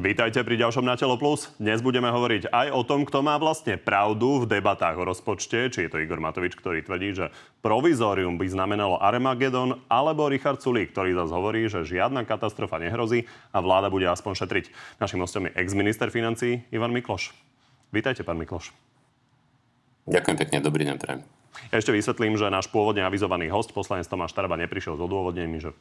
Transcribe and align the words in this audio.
Vítajte 0.00 0.40
pri 0.40 0.56
ďalšom 0.56 0.88
Na 0.88 0.96
telo 0.96 1.20
plus. 1.20 1.52
Dnes 1.60 1.84
budeme 1.84 2.08
hovoriť 2.08 2.48
aj 2.48 2.72
o 2.72 2.80
tom, 2.88 3.04
kto 3.04 3.20
má 3.20 3.36
vlastne 3.36 3.76
pravdu 3.76 4.40
v 4.40 4.48
debatách 4.48 4.96
o 4.96 5.04
rozpočte, 5.04 5.68
či 5.68 5.84
je 5.84 5.92
to 5.92 6.00
Igor 6.00 6.24
Matovič, 6.24 6.56
ktorý 6.56 6.80
tvrdí, 6.80 7.12
že 7.12 7.28
provizórium 7.60 8.40
by 8.40 8.48
znamenalo 8.48 8.96
Armagedon, 8.96 9.76
alebo 9.92 10.32
Richard 10.32 10.64
Sulík, 10.64 10.96
ktorý 10.96 11.12
zase 11.12 11.36
hovorí, 11.36 11.68
že 11.68 11.84
žiadna 11.84 12.24
katastrofa 12.24 12.80
nehrozí 12.80 13.28
a 13.52 13.60
vláda 13.60 13.92
bude 13.92 14.08
aspoň 14.08 14.40
šetriť. 14.40 14.72
Našim 15.04 15.20
hostom 15.20 15.52
je 15.52 15.60
ex-minister 15.60 16.08
financí 16.08 16.64
Ivan 16.72 16.96
Mikloš. 16.96 17.36
Vítajte, 17.92 18.24
pán 18.24 18.40
Mikloš. 18.40 18.72
Ďakujem 20.08 20.36
pekne, 20.40 20.64
dobrý 20.64 20.88
deň, 20.88 20.96
prajem. 20.96 21.39
Ja 21.70 21.78
ešte 21.78 21.94
vysvetlím, 21.94 22.38
že 22.38 22.46
náš 22.50 22.70
pôvodne 22.70 23.02
avizovaný 23.02 23.50
host, 23.50 23.74
poslanec 23.74 24.06
Tomáš 24.06 24.34
Taraba, 24.34 24.58
neprišiel 24.58 24.94
s 24.98 25.02
odôvodnením, 25.02 25.58
že 25.58 25.70
v, 25.70 25.78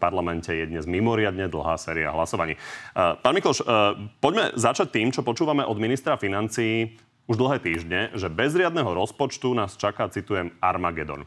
parlamente 0.00 0.52
je 0.52 0.64
dnes 0.68 0.84
mimoriadne 0.88 1.48
dlhá 1.48 1.76
séria 1.76 2.12
hlasovaní. 2.12 2.56
Uh, 2.96 3.16
pán 3.20 3.36
Mikloš, 3.36 3.62
uh, 3.62 3.96
poďme 4.20 4.52
začať 4.56 4.88
tým, 4.92 5.08
čo 5.12 5.24
počúvame 5.24 5.64
od 5.64 5.76
ministra 5.76 6.16
financií 6.16 6.96
už 7.30 7.38
dlhé 7.38 7.62
týždne, 7.62 8.00
že 8.18 8.26
bez 8.26 8.58
riadneho 8.58 8.90
rozpočtu 8.90 9.54
nás 9.54 9.78
čaká, 9.78 10.10
citujem, 10.10 10.50
Armagedon. 10.58 11.22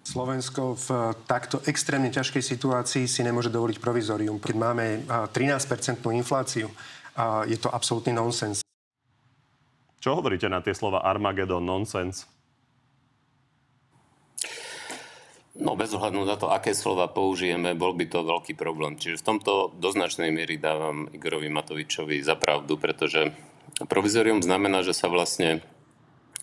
Slovensko 0.00 0.80
v 0.80 1.12
takto 1.28 1.60
extrémne 1.68 2.08
ťažkej 2.08 2.40
situácii 2.40 3.04
si 3.04 3.20
nemôže 3.20 3.52
dovoliť 3.52 3.78
provizorium. 3.82 4.40
Keď 4.40 4.56
máme 4.56 5.04
13-percentnú 5.06 6.14
infláciu, 6.16 6.72
je 7.44 7.56
to 7.60 7.68
absolútny 7.68 8.16
nonsens. 8.16 8.64
Čo 10.00 10.16
hovoríte 10.16 10.48
na 10.48 10.64
tie 10.64 10.72
slova 10.72 11.04
Armageddon, 11.04 11.60
nonsense? 11.60 12.24
No 15.60 15.76
bez 15.76 15.92
ohľadu 15.92 16.24
na 16.24 16.40
to, 16.40 16.48
aké 16.48 16.72
slova 16.72 17.04
použijeme, 17.12 17.76
bol 17.76 17.92
by 17.92 18.08
to 18.08 18.24
veľký 18.24 18.56
problém. 18.56 18.96
Čiže 18.96 19.20
v 19.20 19.26
tomto 19.28 19.76
do 19.76 19.88
značnej 19.92 20.32
miery 20.32 20.56
dávam 20.56 21.04
Igorovi 21.12 21.52
Matovičovi 21.52 22.16
za 22.24 22.32
pravdu, 22.32 22.80
pretože 22.80 23.36
provizorium 23.84 24.40
znamená, 24.40 24.80
že 24.80 24.96
sa 24.96 25.12
vlastne 25.12 25.60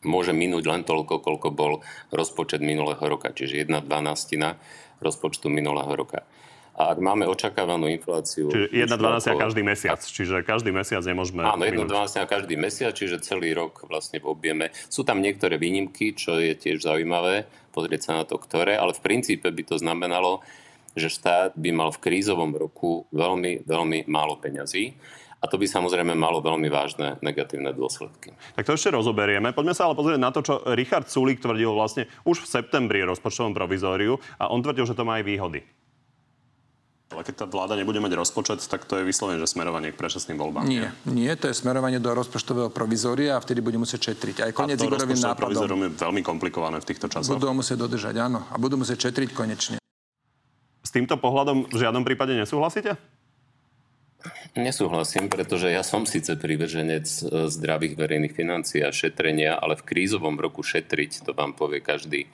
môže 0.05 0.37
minúť 0.37 0.69
len 0.69 0.85
toľko, 0.85 1.25
koľko 1.25 1.49
bol 1.49 1.81
rozpočet 2.13 2.61
minulého 2.61 3.01
roka, 3.01 3.33
čiže 3.33 3.65
1 3.65 3.89
dvanástina 3.89 4.61
rozpočtu 5.01 5.49
minulého 5.49 5.89
roka. 5.97 6.21
A 6.77 6.93
ak 6.93 7.01
máme 7.01 7.25
očakávanú 7.25 7.89
infláciu... 7.89 8.53
Čiže 8.53 8.69
1,12 8.69 9.33
ako... 9.33 9.39
každý 9.41 9.61
mesiac, 9.65 9.97
čiže 9.97 10.45
každý 10.45 10.69
mesiac 10.69 11.01
nemôžeme... 11.01 11.41
Áno, 11.41 11.65
1,12 11.65 11.89
každý 12.29 12.53
mesiac, 12.53 12.93
čiže 12.93 13.17
celý 13.25 13.57
rok 13.57 13.89
vlastne 13.89 14.21
v 14.21 14.29
objeme. 14.29 14.69
Sú 14.85 15.01
tam 15.01 15.17
niektoré 15.17 15.57
výnimky, 15.57 16.13
čo 16.13 16.37
je 16.37 16.53
tiež 16.53 16.85
zaujímavé, 16.85 17.49
pozrieť 17.73 18.01
sa 18.05 18.11
na 18.21 18.23
to, 18.29 18.37
ktoré, 18.37 18.77
ale 18.77 18.93
v 18.93 19.01
princípe 19.01 19.49
by 19.49 19.63
to 19.65 19.81
znamenalo, 19.81 20.45
že 20.93 21.09
štát 21.09 21.57
by 21.57 21.69
mal 21.73 21.89
v 21.89 21.97
krízovom 21.97 22.53
roku 22.53 23.09
veľmi, 23.09 23.65
veľmi 23.65 24.05
málo 24.05 24.37
peňazí. 24.37 24.93
A 25.37 25.45
to 25.45 25.61
by 25.61 25.69
samozrejme 25.69 26.17
malo 26.17 26.41
veľmi 26.41 26.65
vážne 26.65 27.21
negatívne 27.21 27.69
dôsledky. 27.69 28.33
Tak 28.57 28.65
to 28.65 28.73
ešte 28.73 28.89
rozoberieme. 28.89 29.53
Poďme 29.53 29.77
sa 29.77 29.85
ale 29.85 29.93
pozrieť 29.93 30.17
na 30.17 30.33
to, 30.33 30.41
čo 30.41 30.65
Richard 30.73 31.05
Sulík 31.13 31.37
tvrdil 31.37 31.69
vlastne 31.69 32.09
už 32.25 32.41
v 32.41 32.49
septembri 32.57 33.05
rozpočtovom 33.05 33.53
provizóriu 33.53 34.17
a 34.41 34.49
on 34.49 34.65
tvrdil, 34.65 34.89
že 34.89 34.97
to 34.97 35.05
má 35.05 35.21
aj 35.21 35.29
výhody. 35.29 35.61
Ale 37.07 37.23
keď 37.23 37.35
tá 37.39 37.45
vláda 37.47 37.79
nebude 37.79 38.03
mať 38.03 38.19
rozpočet, 38.19 38.59
tak 38.67 38.83
to 38.83 38.99
je 38.99 39.07
vyslovene, 39.07 39.39
že 39.39 39.47
smerovanie 39.47 39.95
k 39.95 39.97
predčasným 39.97 40.35
voľbám. 40.35 40.67
Nie, 40.67 40.91
nie, 41.07 41.31
to 41.39 41.47
je 41.47 41.55
smerovanie 41.55 42.03
do 42.03 42.11
rozpočtového 42.11 42.67
provizória 42.67 43.39
a 43.39 43.39
vtedy 43.39 43.63
bude 43.63 43.79
musieť 43.79 44.11
šetriť. 44.11 44.43
Aj 44.43 44.51
koniec 44.51 44.75
Igorovým 44.75 45.15
nápadom. 45.15 45.39
provizórium 45.39 45.81
je 45.87 45.91
veľmi 45.95 46.19
komplikované 46.19 46.83
v 46.83 46.85
týchto 46.91 47.07
časoch. 47.07 47.39
Budú 47.39 47.55
musieť 47.55 47.79
dodržať, 47.79 48.15
áno. 48.19 48.43
A 48.51 48.59
budú 48.59 48.75
musieť 48.75 49.07
šetriť 49.07 49.31
konečne. 49.31 49.79
S 50.83 50.91
týmto 50.91 51.15
pohľadom 51.15 51.71
v 51.71 51.77
žiadnom 51.79 52.03
prípade 52.03 52.35
nesúhlasíte? 52.35 52.99
Nesúhlasím, 54.59 55.29
pretože 55.31 55.71
ja 55.71 55.85
som 55.85 56.03
síce 56.03 56.33
prívrženec 56.35 57.05
e, 57.05 57.19
zdravých 57.47 57.93
verejných 57.93 58.33
financií 58.33 58.81
a 58.81 58.91
šetrenia, 58.91 59.55
ale 59.55 59.77
v 59.77 59.85
krízovom 59.85 60.35
roku 60.35 60.65
šetriť, 60.65 61.29
to 61.29 61.31
vám 61.37 61.53
povie 61.53 61.79
každý 61.79 62.25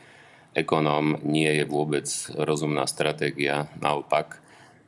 ekonóm, 0.56 1.20
nie 1.28 1.50
je 1.62 1.66
vôbec 1.68 2.08
rozumná 2.38 2.88
stratégia. 2.88 3.68
Naopak, 3.82 4.40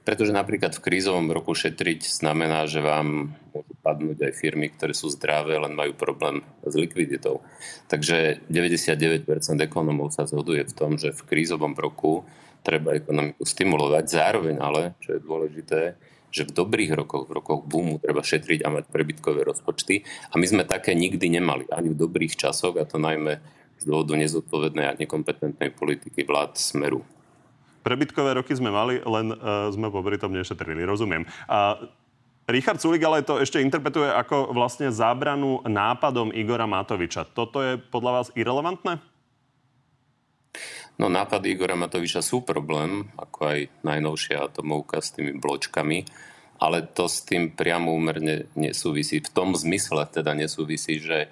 pretože 0.05 0.29
napríklad 0.29 0.77
v 0.77 0.85
krízovom 0.85 1.33
roku 1.33 1.57
šetriť 1.57 2.05
znamená, 2.05 2.69
že 2.69 2.79
vám 2.79 3.33
môžu 3.51 3.73
padnúť 3.81 4.21
aj 4.21 4.33
firmy, 4.37 4.69
ktoré 4.69 4.93
sú 4.93 5.09
zdravé, 5.09 5.57
len 5.57 5.73
majú 5.73 5.97
problém 5.97 6.45
s 6.61 6.77
likviditou. 6.77 7.41
Takže 7.89 8.45
99% 8.45 9.25
ekonomov 9.65 10.13
sa 10.13 10.29
zhoduje 10.29 10.61
v 10.61 10.73
tom, 10.77 11.01
že 11.01 11.09
v 11.09 11.25
krízovom 11.25 11.73
roku 11.73 12.21
treba 12.61 12.93
ekonomiku 12.93 13.41
stimulovať. 13.41 14.05
Zároveň 14.05 14.55
ale, 14.61 14.93
čo 15.01 15.17
je 15.17 15.25
dôležité, 15.25 15.81
že 16.29 16.45
v 16.45 16.51
dobrých 16.51 16.91
rokoch, 16.93 17.25
v 17.25 17.41
rokoch 17.41 17.61
boomu 17.65 17.97
treba 17.97 18.19
šetriť 18.21 18.61
a 18.61 18.69
mať 18.69 18.85
prebytkové 18.91 19.41
rozpočty. 19.41 20.05
A 20.29 20.37
my 20.37 20.45
sme 20.45 20.63
také 20.69 20.93
nikdy 20.93 21.41
nemali, 21.41 21.65
ani 21.73 21.93
v 21.93 22.01
dobrých 22.01 22.37
časoch, 22.37 22.77
a 22.77 22.85
to 22.85 23.01
najmä 23.01 23.41
z 23.79 23.83
dôvodu 23.87 24.19
nezodpovednej 24.19 24.85
a 24.85 24.97
nekompetentnej 24.99 25.71
politiky 25.73 26.27
vlád 26.27 26.59
Smeru. 26.59 27.14
Prebytkové 27.85 28.33
roky 28.33 28.57
sme 28.57 28.73
mali, 28.73 28.97
len 28.97 29.29
uh, 29.29 29.69
sme 29.69 29.93
popri 29.93 30.17
tom 30.17 30.33
nešetrili, 30.33 30.81
rozumiem. 30.81 31.21
A 31.45 31.77
Richard 32.49 32.81
Sulik 32.81 33.05
ale 33.05 33.21
to 33.21 33.37
ešte 33.37 33.61
interpretuje 33.61 34.09
ako 34.09 34.53
vlastne 34.53 34.89
zábranu 34.89 35.61
nápadom 35.65 36.33
Igora 36.33 36.65
Matoviča. 36.65 37.29
Toto 37.29 37.61
je 37.61 37.77
podľa 37.77 38.11
vás 38.21 38.27
irrelevantné? 38.33 39.01
No 40.95 41.11
nápady 41.11 41.53
Igora 41.53 41.77
Matoviča 41.77 42.25
sú 42.25 42.41
problém, 42.41 43.09
ako 43.17 43.39
aj 43.53 43.59
najnovšia 43.85 44.49
atomovka 44.49 45.01
s 45.01 45.13
tými 45.13 45.37
bločkami, 45.37 46.05
ale 46.61 46.85
to 46.89 47.09
s 47.09 47.25
tým 47.25 47.51
priamo 47.51 47.91
úmerne 47.91 48.47
nesúvisí. 48.55 49.19
V 49.19 49.29
tom 49.29 49.57
zmysle 49.57 50.07
teda 50.07 50.31
nesúvisí, 50.37 51.01
že, 51.01 51.27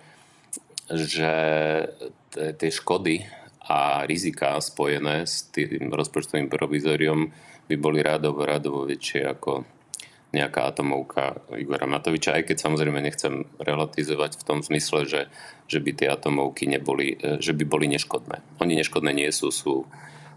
že 0.91 1.33
tie 2.33 2.69
škody 2.73 3.23
a 3.63 4.03
rizika 4.03 4.59
spojené 4.59 5.23
s 5.23 5.47
tým 5.51 5.87
rozpočtovým 5.91 6.51
provizoriom 6.51 7.31
by 7.67 7.75
boli 7.79 8.03
rádovo, 8.03 8.43
rádovo 8.43 8.83
väčšie 8.83 9.23
ako 9.23 9.63
nejaká 10.33 10.73
atomovka 10.73 11.45
Igora 11.61 11.85
Matoviča, 11.85 12.41
aj 12.41 12.49
keď 12.49 12.57
samozrejme 12.57 12.99
nechcem 13.05 13.45
relativizovať 13.61 14.41
v 14.41 14.43
tom 14.43 14.59
zmysle, 14.65 15.05
že, 15.05 15.21
že 15.69 15.77
by 15.77 15.91
tie 15.93 16.09
atomovky 16.09 16.65
neboli, 16.65 17.21
že 17.37 17.53
by 17.53 17.63
boli 17.69 17.85
neškodné. 17.93 18.41
Oni 18.57 18.73
neškodné 18.73 19.13
nie 19.13 19.29
sú, 19.29 19.53
sú, 19.53 19.85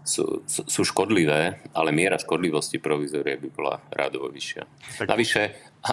sú, 0.05 0.45
sú 0.45 0.81
škodlivé, 0.85 1.65
ale 1.73 1.89
miera 1.89 2.21
škodlivosti 2.21 2.77
provizoria 2.77 3.41
by 3.41 3.49
bola 3.49 3.81
rádovo 3.89 4.29
vyššia. 4.29 4.63
Tak... 5.01 5.09
Navyše 5.09 5.41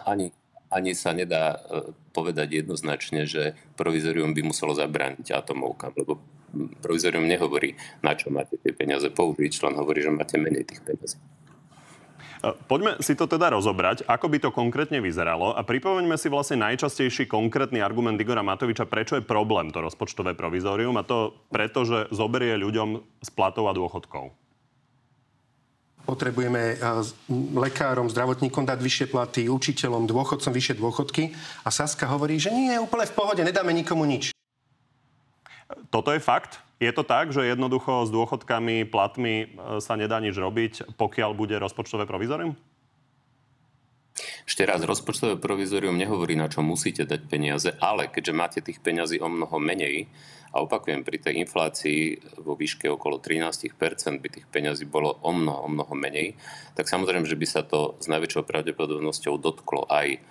ani, 0.05 0.29
ani 0.69 0.93
sa 0.93 1.17
nedá 1.17 1.57
e, 1.57 1.91
povedať 2.13 2.61
jednoznačne, 2.61 3.25
že 3.25 3.57
provizorium 3.73 4.37
by 4.37 4.45
muselo 4.45 4.77
zabrániť 4.77 5.33
atomovkám, 5.33 5.97
lebo 5.97 6.21
provizorium 6.81 7.27
nehovorí, 7.27 7.75
na 8.01 8.15
čo 8.15 8.31
máte 8.31 8.57
tie 8.61 8.73
peniaze 8.73 9.07
použiť, 9.11 9.53
len 9.67 9.75
hovorí, 9.77 10.03
že 10.03 10.11
máte 10.15 10.37
menej 10.41 10.65
tých 10.65 10.81
peniazí. 10.87 11.19
E, 12.45 12.53
poďme 12.69 13.01
si 13.01 13.17
to 13.17 13.25
teda 13.25 13.57
rozobrať, 13.57 14.05
ako 14.05 14.27
by 14.29 14.39
to 14.39 14.51
konkrétne 14.53 15.01
vyzeralo 15.01 15.57
a 15.57 15.65
pripomeňme 15.65 16.21
si 16.21 16.29
vlastne 16.29 16.61
najčastejší 16.61 17.25
konkrétny 17.25 17.81
argument 17.81 18.21
Igora 18.21 18.45
Matoviča, 18.45 18.85
prečo 18.85 19.17
je 19.17 19.25
problém 19.25 19.73
to 19.73 19.81
rozpočtové 19.81 20.37
provizorium 20.37 21.01
a 21.01 21.07
to 21.07 21.33
preto, 21.49 21.89
že 21.89 22.13
zoberie 22.13 22.61
ľuďom 22.61 23.01
z 23.25 23.29
platov 23.33 23.73
a 23.73 23.77
dôchodkov. 23.77 24.37
Potrebujeme 26.05 26.77
e, 26.77 26.93
lekárom, 27.57 28.13
zdravotníkom 28.13 28.69
dať 28.69 28.77
vyššie 28.77 29.07
platy, 29.09 29.49
učiteľom, 29.49 30.05
dôchodcom 30.05 30.53
vyššie 30.53 30.77
dôchodky. 30.77 31.33
A 31.65 31.73
Saska 31.73 32.05
hovorí, 32.13 32.37
že 32.37 32.53
nie, 32.53 32.77
úplne 32.77 33.09
v 33.09 33.17
pohode, 33.17 33.41
nedáme 33.41 33.73
nikomu 33.73 34.05
nič. 34.05 34.34
Toto 35.89 36.13
je 36.13 36.21
fakt? 36.21 36.61
Je 36.83 36.91
to 36.93 37.07
tak, 37.07 37.33
že 37.33 37.47
jednoducho 37.47 38.05
s 38.05 38.11
dôchodkami, 38.13 38.85
platmi 38.85 39.35
e, 39.35 39.47
sa 39.81 39.97
nedá 39.97 40.21
nič 40.21 40.37
robiť, 40.37 40.99
pokiaľ 40.99 41.31
bude 41.33 41.57
rozpočtové 41.57 42.05
provizorium? 42.05 42.59
Ešte 44.45 44.69
raz, 44.69 44.85
rozpočtové 44.85 45.41
provizorium 45.41 45.97
nehovorí, 45.97 46.37
na 46.37 46.53
čo 46.53 46.61
musíte 46.61 47.09
dať 47.09 47.21
peniaze, 47.27 47.71
ale 47.81 48.13
keďže 48.13 48.33
máte 48.37 48.61
tých 48.61 48.79
peňazí 48.79 49.19
o 49.19 49.29
mnoho 49.33 49.57
menej, 49.57 50.07
a 50.55 50.63
opakujem, 50.63 51.03
pri 51.03 51.19
tej 51.19 51.43
inflácii 51.43 52.01
vo 52.47 52.55
výške 52.55 52.87
okolo 52.87 53.19
13% 53.19 53.75
by 54.23 54.29
tých 54.31 54.47
peňazí 54.47 54.87
bolo 54.87 55.19
o 55.27 55.35
mnoho, 55.35 55.67
o 55.67 55.69
mnoho 55.69 55.95
menej, 55.99 56.39
tak 56.79 56.87
samozrejme, 56.87 57.27
že 57.27 57.35
by 57.35 57.47
sa 57.49 57.67
to 57.67 57.99
s 57.99 58.07
najväčšou 58.07 58.47
pravdepodobnosťou 58.47 59.35
dotklo 59.43 59.83
aj 59.91 60.23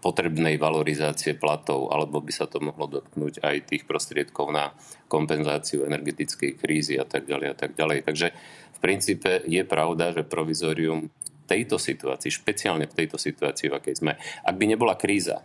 potrebnej 0.00 0.56
valorizácie 0.56 1.36
platov, 1.36 1.92
alebo 1.92 2.24
by 2.24 2.32
sa 2.32 2.48
to 2.48 2.62
mohlo 2.62 2.88
dotknúť 2.88 3.44
aj 3.44 3.56
tých 3.68 3.82
prostriedkov 3.84 4.48
na 4.48 4.72
kompenzáciu 5.12 5.84
energetickej 5.84 6.56
krízy 6.56 6.96
a 6.96 7.04
tak 7.04 7.28
ďalej 7.28 7.48
a 7.52 7.56
tak 7.56 7.76
ďalej. 7.76 8.08
Takže 8.08 8.28
v 8.74 8.78
princípe 8.80 9.44
je 9.44 9.62
pravda, 9.66 10.16
že 10.16 10.24
provizorium 10.24 11.12
v 11.12 11.44
tejto 11.44 11.76
situácii, 11.76 12.30
špeciálne 12.32 12.88
v 12.88 12.96
tejto 12.96 13.20
situácii, 13.20 13.68
v 13.68 13.76
akej 13.76 13.94
sme, 14.00 14.16
ak 14.46 14.54
by 14.56 14.64
nebola 14.70 14.96
kríza, 14.96 15.44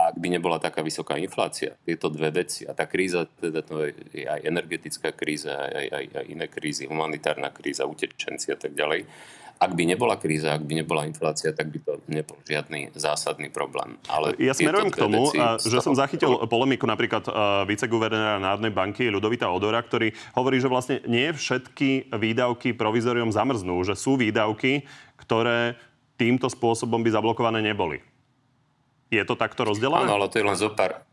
ak 0.00 0.16
by 0.16 0.28
nebola 0.32 0.56
taká 0.62 0.80
vysoká 0.80 1.20
inflácia, 1.20 1.76
tieto 1.84 2.08
dve 2.08 2.32
veci, 2.32 2.64
a 2.64 2.72
tá 2.72 2.88
kríza, 2.88 3.26
teda 3.26 3.60
to 3.60 3.84
je 3.90 4.24
aj 4.24 4.40
energetická 4.48 5.12
kríza, 5.12 5.60
aj, 5.60 5.86
aj, 5.92 6.04
aj 6.14 6.26
iné 6.30 6.46
krízy, 6.48 6.88
humanitárna 6.88 7.52
kríza, 7.52 7.84
utečenci 7.84 8.54
a 8.54 8.58
tak 8.60 8.72
ďalej, 8.72 9.04
ak 9.60 9.76
by 9.76 9.84
nebola 9.92 10.16
kríza, 10.16 10.56
ak 10.56 10.64
by 10.64 10.72
nebola 10.80 11.04
inflácia, 11.04 11.52
tak 11.52 11.68
by 11.68 11.78
to 11.84 12.00
nebol 12.08 12.40
žiadny 12.48 12.96
zásadný 12.96 13.52
problém. 13.52 14.00
Ale 14.08 14.32
ja 14.40 14.56
smerujem 14.56 14.88
k 14.88 14.96
tomu, 14.96 15.28
že 15.60 15.84
som 15.84 15.92
zachytil 15.92 16.32
polemiku 16.48 16.88
napríklad 16.88 17.28
uh, 17.28 17.68
viceguvernéra 17.68 18.40
Národnej 18.40 18.72
banky 18.72 19.12
Ľudovita 19.12 19.52
Odora, 19.52 19.84
ktorý 19.84 20.16
hovorí, 20.32 20.64
že 20.64 20.72
vlastne 20.72 21.04
nie 21.04 21.28
všetky 21.28 22.08
výdavky 22.08 22.72
provizorium 22.72 23.28
zamrznú, 23.28 23.84
že 23.84 24.00
sú 24.00 24.16
výdavky, 24.16 24.88
ktoré 25.20 25.76
týmto 26.16 26.48
spôsobom 26.48 27.04
by 27.04 27.12
zablokované 27.12 27.60
neboli. 27.60 28.00
Je 29.12 29.20
to 29.28 29.36
takto 29.36 29.68
rozdelené? 29.68 30.08
Áno, 30.08 30.24
ale 30.24 30.32
to 30.32 30.40
je 30.40 30.46
len 30.48 30.56
zo 30.56 30.72
pár, 30.72 31.04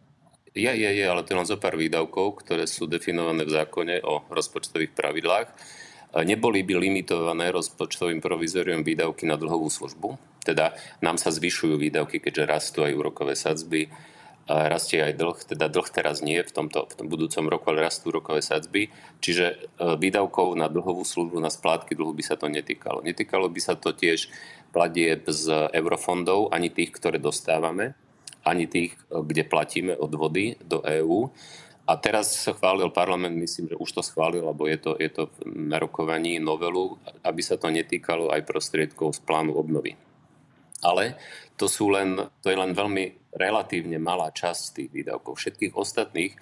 je, 0.56 0.72
je, 0.72 0.90
je, 0.96 1.04
ale 1.04 1.20
to 1.28 1.36
je 1.36 1.40
len 1.44 1.50
zo 1.52 1.60
pár 1.60 1.76
výdavkov, 1.76 2.48
ktoré 2.48 2.64
sú 2.64 2.88
definované 2.88 3.44
v 3.44 3.52
zákone 3.60 4.08
o 4.08 4.24
rozpočtových 4.32 4.96
pravidlách 4.96 5.52
neboli 6.14 6.64
by 6.64 6.74
limitované 6.80 7.52
rozpočtovým 7.52 8.24
provizoriom 8.24 8.82
výdavky 8.86 9.28
na 9.28 9.36
dlhovú 9.36 9.68
službu. 9.68 10.40
Teda 10.46 10.72
nám 11.04 11.20
sa 11.20 11.34
zvyšujú 11.34 11.76
výdavky, 11.76 12.24
keďže 12.24 12.44
rastú 12.48 12.80
aj 12.88 12.96
úrokové 12.96 13.36
sadzby, 13.36 13.92
rastie 14.48 15.04
aj 15.04 15.20
dlh, 15.20 15.38
teda 15.44 15.68
dlh 15.68 15.90
teraz 15.92 16.24
nie 16.24 16.40
v 16.40 16.52
tomto 16.52 16.88
v 16.88 16.94
tom 16.96 17.08
budúcom 17.12 17.52
roku, 17.52 17.68
ale 17.68 17.84
rastú 17.84 18.16
úrokové 18.16 18.40
sadzby. 18.40 18.88
Čiže 19.20 19.46
e, 19.52 19.56
výdavkov 20.00 20.56
na 20.56 20.72
dlhovú 20.72 21.04
službu, 21.04 21.36
na 21.44 21.52
splátky 21.52 21.92
dlhu 21.92 22.16
by 22.16 22.24
sa 22.24 22.40
to 22.40 22.48
netýkalo. 22.48 23.04
Netýkalo 23.04 23.52
by 23.52 23.60
sa 23.60 23.76
to 23.76 23.92
tiež 23.92 24.32
platieb 24.72 25.28
z 25.28 25.68
eurofondov, 25.76 26.56
ani 26.56 26.72
tých, 26.72 26.96
ktoré 26.96 27.20
dostávame, 27.20 27.92
ani 28.48 28.72
tých, 28.72 28.96
e, 29.12 29.20
kde 29.20 29.44
platíme 29.44 29.94
odvody 30.00 30.56
do 30.64 30.80
EÚ. 30.80 31.28
A 31.88 31.96
teraz 31.96 32.36
sa 32.36 32.52
chválil 32.52 32.92
parlament, 32.92 33.40
myslím, 33.40 33.72
že 33.72 33.80
už 33.80 33.90
to 33.96 34.02
schválil, 34.04 34.44
lebo 34.44 34.68
je 34.68 34.76
to, 34.76 34.92
je 35.00 35.08
to 35.08 35.32
na 35.48 35.80
rokovaní 35.80 36.36
novelu, 36.36 37.00
aby 37.24 37.40
sa 37.40 37.56
to 37.56 37.72
netýkalo 37.72 38.28
aj 38.28 38.44
prostriedkov 38.44 39.16
z 39.16 39.24
plánu 39.24 39.56
obnovy. 39.56 39.96
Ale 40.84 41.16
to, 41.56 41.72
sú 41.72 41.88
len, 41.90 42.20
to 42.44 42.48
je 42.52 42.60
len 42.60 42.76
veľmi 42.76 43.32
relatívne 43.34 43.98
malá 44.04 44.36
časť 44.36 44.84
tých 44.84 44.90
výdavkov. 44.92 45.40
Všetkých 45.40 45.74
ostatných 45.80 46.36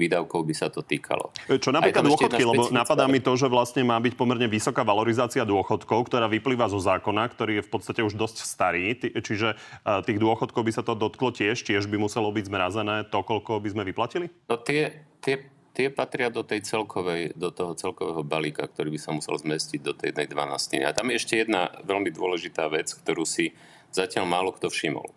výdavkov 0.00 0.48
by 0.48 0.54
sa 0.56 0.72
to 0.72 0.80
týkalo. 0.80 1.28
Čo 1.44 1.68
napríklad 1.68 2.08
dôchodky, 2.08 2.40
lebo 2.40 2.72
napadá 2.72 3.04
mi 3.04 3.20
to, 3.20 3.36
že 3.36 3.52
vlastne 3.52 3.84
má 3.84 4.00
byť 4.00 4.16
pomerne 4.16 4.48
vysoká 4.48 4.80
valorizácia 4.80 5.44
dôchodkov, 5.44 6.08
ktorá 6.08 6.24
vyplýva 6.32 6.72
zo 6.72 6.80
zákona, 6.80 7.28
ktorý 7.28 7.60
je 7.60 7.66
v 7.68 7.70
podstate 7.70 8.00
už 8.00 8.16
dosť 8.16 8.36
starý, 8.48 8.96
čiže 8.96 9.60
tých 10.08 10.16
dôchodkov 10.16 10.64
by 10.64 10.72
sa 10.72 10.80
to 10.80 10.96
dotklo 10.96 11.28
tiež, 11.36 11.60
tiež 11.60 11.84
by 11.84 12.00
muselo 12.00 12.32
byť 12.32 12.44
zmrazené 12.48 12.96
to, 13.12 13.20
koľko 13.20 13.60
by 13.60 13.68
sme 13.68 13.82
vyplatili? 13.84 14.32
No 14.48 14.56
tie, 14.56 15.04
tie, 15.20 15.44
tie 15.76 15.92
patria 15.92 16.32
do 16.32 16.40
tej 16.40 16.64
celkovej, 16.64 17.36
do 17.36 17.52
toho 17.52 17.76
celkového 17.76 18.24
balíka, 18.24 18.64
ktorý 18.64 18.96
by 18.96 19.00
sa 19.02 19.10
musel 19.12 19.36
zmestiť 19.36 19.80
do 19.84 19.92
tej 19.92 20.16
jednej 20.16 20.30
12. 20.32 20.88
A 20.88 20.96
tam 20.96 21.12
je 21.12 21.20
ešte 21.20 21.44
jedna 21.44 21.68
veľmi 21.84 22.08
dôležitá 22.08 22.70
vec, 22.72 22.88
ktorú 22.88 23.28
si 23.28 23.52
zatiaľ 23.92 24.24
málo 24.24 24.54
kto 24.54 24.70
všimol. 24.70 25.10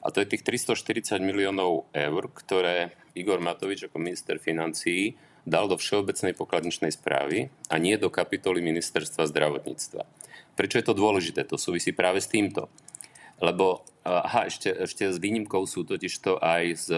A 0.00 0.08
to 0.14 0.22
je 0.22 0.30
tých 0.30 0.46
340 0.46 1.18
miliónov 1.20 1.90
eur, 1.90 2.22
ktoré 2.30 2.94
Igor 3.18 3.42
Matovič 3.42 3.90
ako 3.90 3.98
minister 3.98 4.38
financií 4.38 5.18
dal 5.42 5.66
do 5.66 5.76
Všeobecnej 5.80 6.36
pokladničnej 6.36 6.92
správy 6.94 7.50
a 7.72 7.74
nie 7.80 7.96
do 7.96 8.12
kapitoly 8.12 8.60
ministerstva 8.60 9.26
zdravotníctva. 9.26 10.02
Prečo 10.54 10.76
je 10.78 10.86
to 10.86 10.94
dôležité? 10.94 11.48
To 11.48 11.56
súvisí 11.56 11.96
práve 11.96 12.20
s 12.20 12.28
týmto. 12.28 12.68
Lebo, 13.40 13.88
aha, 14.04 14.52
ešte, 14.52 14.68
ešte 14.68 15.08
s 15.08 15.16
výnimkou 15.16 15.64
sú 15.64 15.88
totiž 15.88 16.12
to 16.20 16.36
aj 16.36 16.76
z, 16.76 16.88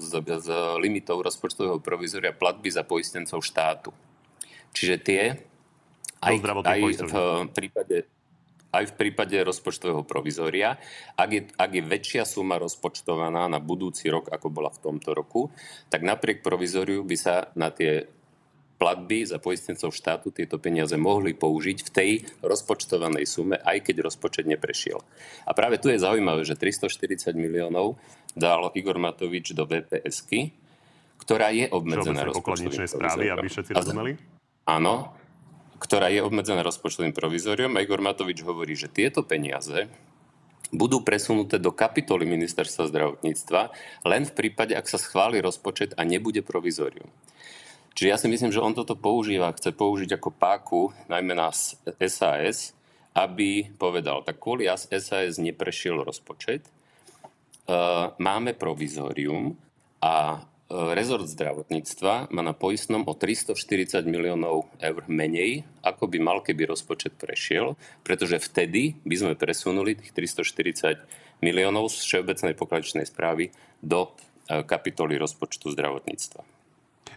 z, 0.00 0.12
z 0.24 0.48
limitov 0.80 1.20
rozpočtového 1.20 1.84
provizoria 1.84 2.32
platby 2.32 2.72
za 2.72 2.80
poistencov 2.80 3.44
štátu. 3.44 3.92
Čiže 4.72 4.96
tie 5.04 5.22
aj, 6.22 6.34
aj 6.64 6.80
v 7.04 7.16
prípade 7.52 8.08
aj 8.72 8.84
v 8.88 8.96
prípade 8.96 9.36
rozpočtového 9.36 10.02
provizória. 10.08 10.80
Ak 11.14 11.30
je, 11.30 11.44
ak 11.52 11.70
je 11.76 11.82
väčšia 11.84 12.24
suma 12.24 12.56
rozpočtovaná 12.56 13.44
na 13.46 13.60
budúci 13.60 14.08
rok, 14.08 14.32
ako 14.32 14.48
bola 14.48 14.72
v 14.72 14.80
tomto 14.80 15.12
roku, 15.12 15.52
tak 15.92 16.00
napriek 16.00 16.40
provizóriu 16.40 17.04
by 17.04 17.16
sa 17.20 17.52
na 17.52 17.68
tie 17.68 18.08
platby 18.82 19.22
za 19.22 19.38
poistencov 19.38 19.94
štátu 19.94 20.34
tieto 20.34 20.58
peniaze 20.58 20.98
mohli 20.98 21.38
použiť 21.38 21.78
v 21.86 21.90
tej 21.94 22.10
rozpočtovanej 22.42 23.30
sume, 23.30 23.54
aj 23.54 23.78
keď 23.86 24.10
rozpočet 24.10 24.42
neprešiel. 24.50 24.98
A 25.46 25.54
práve 25.54 25.78
tu 25.78 25.86
je 25.86 26.02
zaujímavé, 26.02 26.42
že 26.42 26.58
340 26.58 27.30
miliónov 27.38 27.94
dal 28.34 28.74
Igor 28.74 28.98
Matovič 28.98 29.54
do 29.54 29.70
VPSky, 29.70 30.50
ktorá 31.22 31.54
je 31.54 31.70
obmedzená 31.70 32.26
rozpočtovým 32.26 32.90
správy, 32.90 33.30
aby 33.30 33.46
všetci 33.46 33.70
rozumeli? 33.70 34.18
Áno, 34.66 35.14
ktorá 35.82 36.06
je 36.14 36.22
obmedzená 36.22 36.62
rozpočtovým 36.62 37.10
provizoriom. 37.10 37.74
Igor 37.82 37.98
Matovič 37.98 38.46
hovorí, 38.46 38.78
že 38.78 38.86
tieto 38.86 39.26
peniaze 39.26 39.90
budú 40.70 41.04
presunuté 41.04 41.58
do 41.58 41.74
kapitoly 41.74 42.24
ministerstva 42.24 42.88
zdravotníctva 42.88 43.60
len 44.06 44.22
v 44.24 44.32
prípade, 44.32 44.72
ak 44.72 44.86
sa 44.88 44.96
schváli 44.96 45.42
rozpočet 45.42 45.98
a 45.98 46.06
nebude 46.06 46.40
provizorium. 46.40 47.10
Čiže 47.92 48.08
ja 48.08 48.16
si 48.16 48.30
myslím, 48.30 48.54
že 48.54 48.64
on 48.64 48.72
toto 48.72 48.96
používa, 48.96 49.52
chce 49.52 49.76
použiť 49.76 50.16
ako 50.16 50.30
páku, 50.32 50.82
najmä 51.12 51.36
na 51.36 51.52
SAS, 51.52 52.72
aby 53.12 53.68
povedal, 53.76 54.24
tak 54.24 54.40
kvôli 54.40 54.64
SAS 54.72 55.36
neprešiel 55.36 56.00
rozpočet, 56.00 56.64
e, 56.64 56.70
máme 58.16 58.56
provizorium 58.56 59.52
a 60.00 60.40
rezort 60.72 61.28
zdravotníctva 61.28 62.32
má 62.32 62.42
na 62.42 62.56
poistnom 62.56 63.04
o 63.04 63.12
340 63.12 64.08
miliónov 64.08 64.72
eur 64.80 65.04
menej, 65.04 65.68
ako 65.84 66.08
by 66.08 66.18
mal, 66.18 66.38
keby 66.40 66.64
rozpočet 66.64 67.12
prešiel, 67.20 67.76
pretože 68.00 68.40
vtedy 68.40 68.96
by 69.04 69.14
sme 69.14 69.32
presunuli 69.36 70.00
tých 70.00 70.16
340 70.16 71.44
miliónov 71.44 71.92
z 71.92 72.00
Všeobecnej 72.08 72.56
pokladečnej 72.56 73.04
správy 73.04 73.52
do 73.84 74.08
e, 74.48 74.64
kapitoly 74.64 75.20
rozpočtu 75.20 75.76
zdravotníctva. 75.76 76.40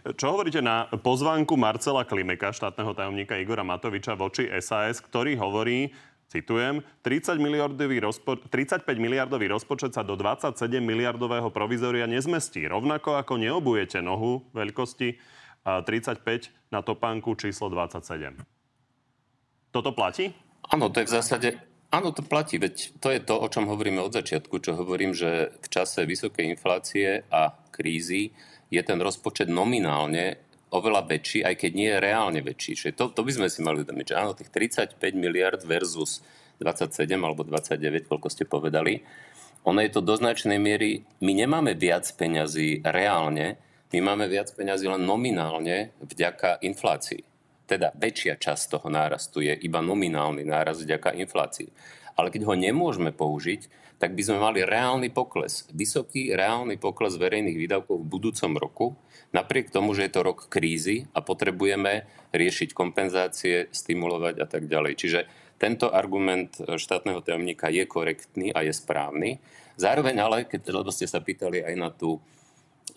Čo 0.06 0.38
hovoríte 0.38 0.62
na 0.62 0.86
pozvánku 0.86 1.58
Marcela 1.58 2.06
Klimeka, 2.06 2.54
štátneho 2.54 2.94
tajomníka 2.94 3.40
Igora 3.42 3.66
Matoviča 3.66 4.14
voči 4.14 4.46
SAS, 4.62 5.02
ktorý 5.02 5.34
hovorí, 5.34 5.90
Citujem, 6.26 6.82
30 7.06 7.38
miliardový 7.38 8.02
rozpo- 8.02 8.42
35 8.50 8.82
miliardový 8.98 9.46
rozpočet 9.46 9.94
sa 9.94 10.02
do 10.02 10.18
27 10.18 10.58
miliardového 10.82 11.54
provizória 11.54 12.10
nezmestí. 12.10 12.66
Rovnako 12.66 13.14
ako 13.14 13.38
neobujete 13.38 14.02
nohu 14.02 14.42
veľkosti 14.50 15.22
35 15.62 16.50
na 16.74 16.82
topánku 16.82 17.34
číslo 17.38 17.70
27. 17.70 18.42
Toto 19.70 19.90
platí? 19.94 20.34
Áno, 20.66 20.90
to 20.90 21.02
je 21.02 21.06
v 21.06 21.14
zásade 21.14 21.48
Áno, 21.86 22.10
to 22.10 22.26
platí, 22.26 22.58
veď 22.58 22.98
to 22.98 23.14
je 23.14 23.22
to, 23.22 23.38
o 23.38 23.46
čom 23.46 23.70
hovoríme 23.70 24.02
od 24.02 24.10
začiatku, 24.10 24.58
čo 24.58 24.74
hovorím, 24.74 25.14
že 25.14 25.54
v 25.62 25.66
čase 25.70 26.02
vysokej 26.02 26.58
inflácie 26.58 27.22
a 27.30 27.54
krízy 27.70 28.34
je 28.74 28.82
ten 28.82 28.98
rozpočet 28.98 29.46
nominálne 29.46 30.42
oveľa 30.76 31.08
väčší, 31.08 31.42
aj 31.42 31.54
keď 31.56 31.70
nie 31.72 31.88
je 31.88 31.98
reálne 31.98 32.40
väčší. 32.44 32.76
Čiže 32.76 32.96
to, 32.96 33.04
to 33.12 33.24
by 33.24 33.32
sme 33.32 33.48
si 33.48 33.64
mali 33.64 33.80
uvedomiť, 33.80 34.12
že 34.12 34.18
áno, 34.18 34.36
tých 34.36 34.52
35 34.52 35.00
miliard 35.16 35.60
versus 35.64 36.20
27 36.60 37.08
alebo 37.16 37.44
29, 37.44 38.08
koľko 38.08 38.28
ste 38.28 38.44
povedali, 38.44 39.00
ono 39.66 39.82
je 39.82 39.90
to 39.90 40.00
do 40.00 40.14
značnej 40.14 40.62
miery, 40.62 41.02
my 41.20 41.32
nemáme 41.34 41.74
viac 41.74 42.06
peňazí 42.14 42.86
reálne, 42.86 43.58
my 43.90 43.98
máme 43.98 44.30
viac 44.30 44.54
peňazí 44.54 44.86
len 44.86 45.02
nominálne 45.02 45.90
vďaka 45.98 46.62
inflácii. 46.62 47.26
Teda 47.66 47.90
väčšia 47.98 48.38
časť 48.38 48.78
toho 48.78 48.86
nárastu 48.86 49.42
je 49.42 49.50
iba 49.50 49.82
nominálny 49.82 50.46
nárast 50.46 50.86
vďaka 50.86 51.18
inflácii. 51.18 51.66
Ale 52.16 52.32
keď 52.32 52.48
ho 52.48 52.54
nemôžeme 52.56 53.12
použiť, 53.12 53.68
tak 53.96 54.12
by 54.12 54.22
sme 54.24 54.38
mali 54.40 54.60
reálny 54.60 55.08
pokles. 55.08 55.64
Vysoký 55.72 56.32
reálny 56.36 56.76
pokles 56.76 57.16
verejných 57.16 57.56
výdavkov 57.56 57.96
v 57.96 58.10
budúcom 58.10 58.52
roku, 58.56 58.86
napriek 59.32 59.72
tomu, 59.72 59.96
že 59.96 60.08
je 60.08 60.12
to 60.12 60.24
rok 60.24 60.48
krízy 60.52 61.08
a 61.16 61.24
potrebujeme 61.24 62.04
riešiť 62.32 62.76
kompenzácie, 62.76 63.72
stimulovať 63.72 64.34
a 64.40 64.46
tak 64.48 64.68
ďalej. 64.68 64.92
Čiže 65.00 65.20
tento 65.56 65.88
argument 65.88 66.60
štátneho 66.60 67.24
tajomníka 67.24 67.72
je 67.72 67.88
korektný 67.88 68.52
a 68.52 68.60
je 68.60 68.76
správny. 68.76 69.40
Zároveň 69.80 70.16
ale, 70.20 70.38
keď, 70.44 70.72
lebo 70.72 70.92
ste 70.92 71.08
sa 71.08 71.24
pýtali 71.24 71.64
aj 71.64 71.74
na 71.80 71.88
tú 71.88 72.20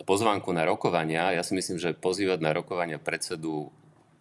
pozvánku 0.03 0.51
na 0.51 0.67
rokovania, 0.67 1.31
ja 1.35 1.43
si 1.43 1.55
myslím, 1.55 1.79
že 1.79 1.95
pozývať 1.95 2.39
na 2.43 2.51
rokovania 2.51 2.99
predsedu 2.99 3.71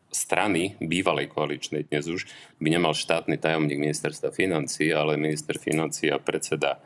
strany, 0.09 0.77
bývalej 0.81 1.29
koaličnej 1.33 1.85
dnes 1.89 2.09
už, 2.09 2.25
by 2.59 2.69
nemal 2.73 2.97
štátny 2.97 3.37
tajomník 3.37 3.77
ministerstva 3.77 4.33
financí, 4.33 4.89
ale 4.89 5.21
minister 5.21 5.61
financí 5.61 6.09
a 6.09 6.17
predseda 6.17 6.81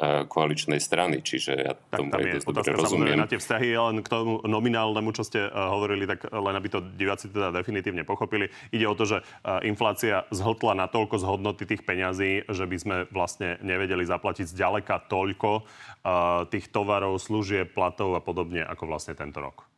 e, 0.00 0.24
koaličnej 0.24 0.80
strany, 0.80 1.20
čiže 1.20 1.52
ja 1.52 1.76
tak 1.76 2.00
tomu 2.00 2.10
tam 2.10 2.24
je 2.24 2.40
dobre 2.40 2.72
rozumiem. 2.72 3.20
Na 3.20 3.28
tie 3.28 3.36
vzťahy, 3.36 3.68
len 3.76 4.00
k 4.00 4.08
tomu 4.08 4.40
nominálnemu, 4.48 5.10
čo 5.12 5.22
ste 5.28 5.44
uh, 5.44 5.76
hovorili, 5.76 6.08
tak 6.08 6.24
len 6.32 6.54
aby 6.56 6.68
to 6.72 6.80
diváci 6.96 7.28
teda 7.28 7.52
definitívne 7.52 8.02
pochopili. 8.02 8.48
Ide 8.72 8.86
o 8.88 8.96
to, 8.96 9.04
že 9.04 9.20
uh, 9.20 9.60
inflácia 9.60 10.24
zhltla 10.32 10.72
na 10.72 10.86
toľko 10.88 11.20
z 11.20 11.24
hodnoty 11.28 11.62
tých 11.68 11.84
peňazí, 11.84 12.48
že 12.48 12.64
by 12.64 12.76
sme 12.80 12.96
vlastne 13.12 13.60
nevedeli 13.60 14.08
zaplatiť 14.08 14.48
zďaleka 14.48 15.04
toľko 15.12 15.50
uh, 15.60 16.48
tých 16.48 16.72
tovarov, 16.72 17.20
služieb, 17.20 17.76
platov 17.76 18.16
a 18.16 18.24
podobne, 18.24 18.64
ako 18.64 18.88
vlastne 18.88 19.12
tento 19.12 19.44
rok. 19.44 19.73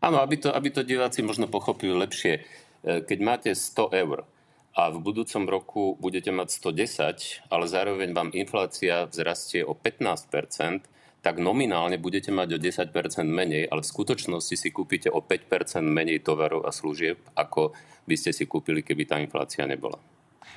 Áno, 0.00 0.24
aby 0.24 0.40
to, 0.40 0.48
aby 0.48 0.68
to 0.72 0.80
diváci 0.80 1.20
možno 1.20 1.48
pochopili 1.48 1.92
lepšie. 1.92 2.40
E, 2.40 2.42
keď 3.04 3.18
máte 3.20 3.50
100 3.52 3.92
eur 3.92 4.24
a 4.72 4.88
v 4.88 4.98
budúcom 4.98 5.44
roku 5.44 5.82
budete 6.00 6.32
mať 6.32 6.48
110, 6.56 7.52
ale 7.52 7.64
zároveň 7.68 8.16
vám 8.16 8.32
inflácia 8.32 9.04
vzrastie 9.08 9.60
o 9.60 9.76
15% 9.76 10.88
tak 11.20 11.36
nominálne 11.36 12.00
budete 12.00 12.32
mať 12.32 12.56
o 12.56 12.58
10% 12.58 12.96
menej, 13.28 13.68
ale 13.68 13.84
v 13.84 13.90
skutočnosti 13.92 14.56
si 14.56 14.68
kúpite 14.72 15.12
o 15.12 15.20
5% 15.20 15.84
menej 15.84 16.24
tovarov 16.24 16.64
a 16.64 16.72
služieb, 16.72 17.20
ako 17.36 17.76
by 18.08 18.16
ste 18.16 18.32
si 18.32 18.48
kúpili, 18.48 18.80
keby 18.80 19.04
tá 19.04 19.20
inflácia 19.20 19.68
nebola. 19.68 20.00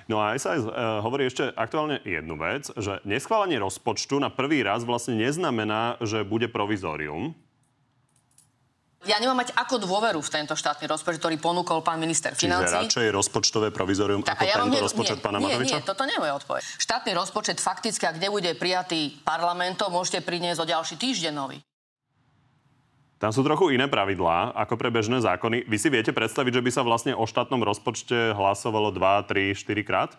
No 0.08 0.20
a 0.20 0.36
SAS 0.36 0.64
uh, 0.64 1.00
hovorí 1.04 1.28
ešte 1.28 1.52
aktuálne 1.56 2.00
jednu 2.04 2.36
vec, 2.36 2.72
že 2.76 3.00
neschválenie 3.08 3.60
rozpočtu 3.60 4.20
na 4.20 4.28
prvý 4.32 4.64
raz 4.64 4.84
vlastne 4.84 5.16
neznamená, 5.20 6.00
že 6.04 6.28
bude 6.28 6.52
provizórium, 6.52 7.36
ja 9.04 9.18
nemám 9.20 9.44
mať 9.44 9.56
ako 9.56 9.76
dôveru 9.84 10.20
v 10.24 10.30
tento 10.32 10.56
štátny 10.56 10.88
rozpočet, 10.88 11.20
ktorý 11.20 11.36
ponúkol 11.40 11.84
pán 11.84 12.00
minister 12.00 12.32
financí. 12.36 12.72
Čiže 12.72 12.84
radšej 12.88 13.08
rozpočtové 13.12 13.68
provizorium 13.70 14.22
ako 14.24 14.44
ja 14.44 14.56
tento 14.60 14.84
rozpočet 14.84 15.18
nie, 15.20 15.24
pána 15.24 15.38
nie, 15.40 15.46
Matoviča? 15.52 15.78
Nie, 15.80 15.86
toto 15.86 16.04
nie 16.08 16.16
je 16.16 16.22
moja 16.24 16.34
odpoveď. 16.40 16.62
Štátny 16.80 17.12
rozpočet 17.16 17.58
fakticky, 17.60 18.04
ak 18.08 18.18
nebude 18.18 18.52
prijatý 18.56 19.20
parlamentom, 19.24 19.92
môžete 19.92 20.24
priniesť 20.24 20.60
o 20.64 20.66
ďalší 20.66 20.96
týždeň 20.96 21.34
nový. 21.36 21.58
Tam 23.24 23.32
sú 23.32 23.40
trochu 23.40 23.72
iné 23.72 23.88
pravidlá 23.88 24.52
ako 24.52 24.76
pre 24.76 24.92
bežné 24.92 25.24
zákony. 25.24 25.64
Vy 25.64 25.78
si 25.80 25.88
viete 25.88 26.12
predstaviť, 26.12 26.60
že 26.60 26.64
by 26.68 26.72
sa 26.76 26.84
vlastne 26.84 27.16
o 27.16 27.24
štátnom 27.24 27.64
rozpočte 27.64 28.36
hlasovalo 28.36 28.92
2, 28.92 29.32
3, 29.32 29.56
4 29.56 29.88
krát? 29.88 30.12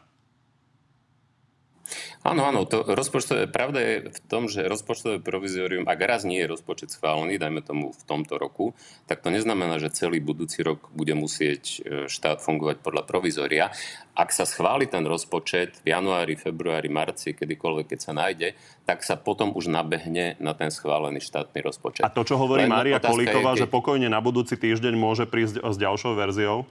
Áno, 2.24 2.48
áno, 2.48 2.64
to 2.64 2.80
rozpočtové, 2.88 3.52
pravda 3.52 3.84
je 3.84 3.94
v 4.08 4.18
tom, 4.32 4.48
že 4.48 4.64
rozpočtové 4.64 5.20
provizorium, 5.20 5.84
ak 5.84 6.00
raz 6.00 6.24
nie 6.24 6.40
je 6.40 6.48
rozpočet 6.56 6.88
schválený, 6.88 7.36
dajme 7.36 7.60
tomu 7.60 7.92
v 7.92 8.02
tomto 8.08 8.40
roku, 8.40 8.72
tak 9.04 9.20
to 9.20 9.28
neznamená, 9.28 9.76
že 9.76 9.92
celý 9.92 10.24
budúci 10.24 10.64
rok 10.64 10.88
bude 10.96 11.12
musieť 11.12 11.62
e, 11.84 12.08
štát 12.08 12.40
fungovať 12.40 12.80
podľa 12.80 13.04
provizoria. 13.04 13.68
Ak 14.16 14.32
sa 14.32 14.48
schváli 14.48 14.88
ten 14.88 15.04
rozpočet 15.04 15.84
v 15.84 15.92
januári, 15.92 16.40
februári, 16.40 16.88
marci, 16.88 17.36
kedykoľvek, 17.36 17.92
keď 17.92 18.00
sa 18.00 18.16
nájde, 18.16 18.56
tak 18.88 19.04
sa 19.04 19.20
potom 19.20 19.52
už 19.52 19.68
nabehne 19.68 20.40
na 20.40 20.56
ten 20.56 20.72
schválený 20.72 21.20
štátny 21.20 21.60
rozpočet. 21.60 22.08
A 22.08 22.08
to, 22.08 22.24
čo 22.24 22.40
hovorí 22.40 22.64
Len 22.64 22.72
Mária 22.72 23.04
Kolíková, 23.04 23.52
je, 23.52 23.60
keď... 23.60 23.62
že 23.68 23.68
pokojne 23.68 24.08
na 24.08 24.24
budúci 24.24 24.56
týždeň 24.56 24.96
môže 24.96 25.28
prísť 25.28 25.60
s 25.60 25.76
ďalšou 25.76 26.16
verziou? 26.16 26.64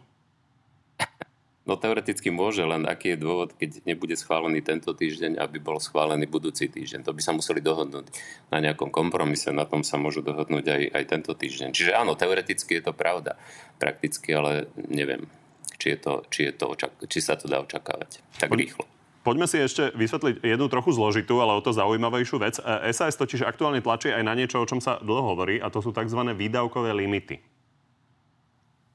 No 1.63 1.79
teoreticky 1.79 2.27
môže, 2.27 2.59
len 2.67 2.83
aký 2.83 3.15
je 3.15 3.23
dôvod, 3.23 3.55
keď 3.55 3.87
nebude 3.87 4.19
schválený 4.19 4.59
tento 4.59 4.91
týždeň, 4.91 5.39
aby 5.39 5.63
bol 5.63 5.79
schválený 5.79 6.27
budúci 6.27 6.67
týždeň. 6.67 7.07
To 7.07 7.15
by 7.15 7.21
sa 7.23 7.31
museli 7.31 7.63
dohodnúť 7.63 8.11
na 8.51 8.59
nejakom 8.59 8.91
kompromise, 8.91 9.47
na 9.55 9.63
tom 9.63 9.79
sa 9.79 9.95
môžu 9.95 10.19
dohodnúť 10.19 10.65
aj, 10.67 10.83
aj 10.91 11.03
tento 11.07 11.31
týždeň. 11.31 11.71
Čiže 11.71 11.95
áno, 11.95 12.19
teoreticky 12.19 12.83
je 12.83 12.83
to 12.83 12.91
pravda. 12.91 13.39
Prakticky, 13.79 14.35
ale 14.35 14.67
neviem, 14.75 15.23
či, 15.79 15.95
je 15.95 15.97
to, 16.03 16.13
či, 16.27 16.51
je 16.51 16.53
to 16.59 16.75
či 17.07 17.19
sa 17.23 17.39
to 17.39 17.47
dá 17.47 17.63
očakávať 17.63 18.19
tak 18.35 18.51
Poď, 18.51 18.59
rýchlo. 18.59 18.83
Poďme 19.23 19.47
si 19.47 19.55
ešte 19.55 19.95
vysvetliť 19.95 20.43
jednu 20.43 20.67
trochu 20.67 20.91
zložitú, 20.91 21.39
ale 21.39 21.55
o 21.55 21.63
to 21.63 21.71
zaujímavejšiu 21.71 22.43
vec. 22.43 22.59
SAS 22.91 23.15
totiž 23.15 23.47
aktuálne 23.47 23.79
tlačí 23.79 24.11
aj 24.11 24.23
na 24.27 24.35
niečo, 24.35 24.59
o 24.59 24.67
čom 24.67 24.83
sa 24.83 24.99
dlho 24.99 25.31
hovorí, 25.31 25.63
a 25.63 25.71
to 25.71 25.79
sú 25.79 25.95
tzv. 25.95 26.27
výdavkové 26.35 26.91
limity 26.91 27.52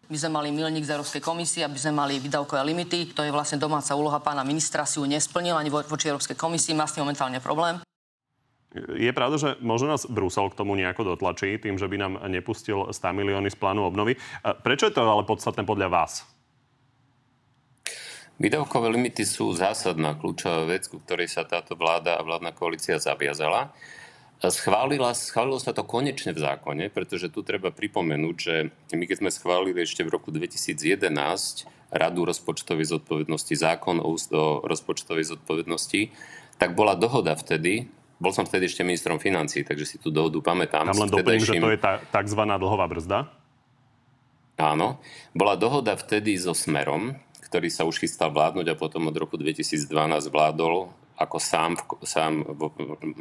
by 0.09 0.17
sme 0.17 0.41
mali 0.41 0.49
milník 0.49 0.89
z 0.89 0.97
Európskej 0.97 1.21
komisie, 1.21 1.61
aby 1.69 1.77
sme 1.77 1.93
mali 1.93 2.17
výdavkové 2.17 2.65
limity. 2.65 3.13
To 3.13 3.21
je 3.21 3.29
vlastne 3.29 3.61
domáca 3.61 3.93
úloha 3.93 4.25
pána 4.25 4.41
ministra, 4.41 4.89
si 4.89 4.97
ju 4.97 5.05
nesplnil 5.05 5.53
ani 5.53 5.69
voči 5.69 6.09
Európskej 6.09 6.33
komisii, 6.33 6.73
má 6.73 6.89
s 6.89 6.97
tým 6.97 7.05
momentálne 7.05 7.45
problém. 7.45 7.77
Je 8.97 9.09
pravda, 9.17 9.37
že 9.41 9.51
možno 9.65 9.93
nás 9.93 10.05
Brusel 10.05 10.53
k 10.53 10.59
tomu 10.61 10.77
nejako 10.77 11.17
dotlačí, 11.17 11.57
tým, 11.57 11.81
že 11.81 11.89
by 11.89 11.97
nám 11.97 12.13
nepustil 12.29 12.89
100 12.93 13.17
milióny 13.17 13.49
z 13.49 13.57
plánu 13.57 13.85
obnovy. 13.85 14.17
Prečo 14.45 14.89
je 14.89 14.95
to 14.97 15.05
ale 15.05 15.25
podstatné 15.25 15.65
podľa 15.65 15.89
vás? 15.89 16.29
Výdavkové 18.39 18.93
limity 18.93 19.25
sú 19.25 19.51
zásadná 19.57 20.15
kľúčová 20.15 20.69
vec, 20.69 20.87
ku 20.87 21.01
ktorej 21.01 21.33
sa 21.33 21.49
táto 21.49 21.75
vláda 21.75 22.21
a 22.21 22.25
vládna 22.25 22.53
koalícia 22.53 23.01
zaviazala. 23.01 23.73
Schválila, 24.39 25.19
schválilo 25.19 25.59
sa 25.59 25.75
to 25.75 25.83
konečne 25.83 26.31
v 26.31 26.39
zákone, 26.39 26.95
pretože 26.95 27.27
tu 27.27 27.43
treba 27.43 27.75
pripomenúť, 27.75 28.37
že 28.39 28.71
my 28.95 29.03
keď 29.03 29.27
sme 29.27 29.31
schválili 29.35 29.83
ešte 29.83 30.07
v 30.07 30.15
roku 30.15 30.31
2011 30.31 31.67
Radu 31.89 32.23
rozpočtovej 32.23 32.87
zodpovednosti, 32.87 33.55
zákon 33.57 33.99
o, 33.99 34.15
rozpočtovej 34.63 35.35
zodpovednosti, 35.35 36.13
tak 36.61 36.79
bola 36.79 36.95
dohoda 36.95 37.35
vtedy, 37.35 37.91
bol 38.23 38.31
som 38.31 38.47
vtedy 38.47 38.71
ešte 38.71 38.87
ministrom 38.87 39.19
financí, 39.19 39.67
takže 39.67 39.87
si 39.87 39.97
tú 39.99 40.15
dohodu 40.15 40.39
pamätám. 40.39 40.87
Tam 40.87 41.03
len 41.03 41.11
doplním, 41.11 41.43
že 41.43 41.59
to 41.59 41.75
je 41.75 41.81
tá 41.81 41.99
tzv. 42.03 42.41
dlhová 42.45 42.87
brzda? 42.87 43.19
Áno. 44.59 44.99
Bola 45.35 45.55
dohoda 45.55 45.95
vtedy 45.95 46.35
so 46.35 46.51
Smerom, 46.51 47.15
ktorý 47.47 47.71
sa 47.71 47.87
už 47.87 48.03
chystal 48.03 48.35
vládnuť 48.35 48.67
a 48.71 48.79
potom 48.79 49.07
od 49.07 49.17
roku 49.17 49.39
2012 49.39 49.87
vládol 50.29 50.91
ako 51.19 51.37
sám, 51.43 51.75
sám 52.07 52.47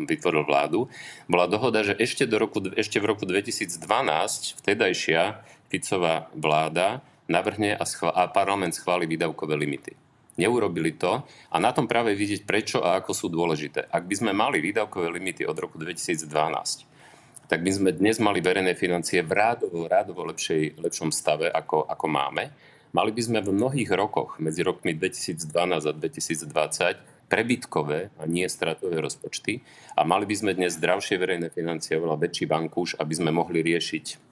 vytvoril 0.05 0.45
vládu, 0.45 0.85
bola 1.25 1.49
dohoda, 1.49 1.81
že 1.81 1.97
ešte, 1.97 2.29
do 2.29 2.37
roku, 2.37 2.61
ešte 2.77 3.01
v 3.01 3.09
roku 3.09 3.25
2012 3.25 3.81
vtedajšia 4.61 5.41
Ficová 5.67 6.31
vláda 6.31 7.03
navrhne 7.27 7.75
a, 7.75 7.83
schvál, 7.83 8.15
a 8.15 8.31
parlament 8.31 8.71
schváli 8.71 9.03
výdavkové 9.03 9.57
limity. 9.59 9.91
Neurobili 10.37 10.95
to 10.95 11.25
a 11.49 11.57
na 11.57 11.73
tom 11.73 11.89
práve 11.89 12.13
vidieť, 12.13 12.45
prečo 12.45 12.85
a 12.85 13.01
ako 13.01 13.11
sú 13.11 13.27
dôležité. 13.27 13.89
Ak 13.89 14.05
by 14.05 14.15
sme 14.15 14.31
mali 14.37 14.61
výdavkové 14.61 15.09
limity 15.09 15.43
od 15.43 15.57
roku 15.57 15.81
2012, 15.81 16.29
tak 17.47 17.63
by 17.63 17.71
sme 17.71 17.89
dnes 17.95 18.19
mali 18.19 18.43
verejné 18.43 18.75
financie 18.75 19.23
v 19.23 19.31
rádovo, 19.33 19.87
rádovo 19.87 20.27
lepšej, 20.27 20.77
lepšom 20.83 21.09
stave, 21.09 21.47
ako, 21.49 21.87
ako 21.87 22.05
máme. 22.05 22.51
Mali 22.91 23.11
by 23.11 23.21
sme 23.23 23.39
v 23.43 23.55
mnohých 23.55 23.91
rokoch, 23.91 24.39
medzi 24.39 24.63
rokmi 24.63 24.95
2012 24.95 25.47
a 25.89 25.93
2020, 25.95 27.16
prebytkové 27.27 28.09
a 28.15 28.23
nie 28.23 28.47
stratové 28.47 29.03
rozpočty 29.03 29.61
a 29.93 30.07
mali 30.07 30.23
by 30.23 30.35
sme 30.35 30.51
dnes 30.55 30.79
zdravšie 30.79 31.19
verejné 31.19 31.51
financie, 31.51 31.99
oveľa 31.99 32.23
väčší 32.23 32.47
bankúš, 32.47 32.95
aby 32.95 33.13
sme 33.13 33.35
mohli 33.35 33.59
riešiť 33.61 34.25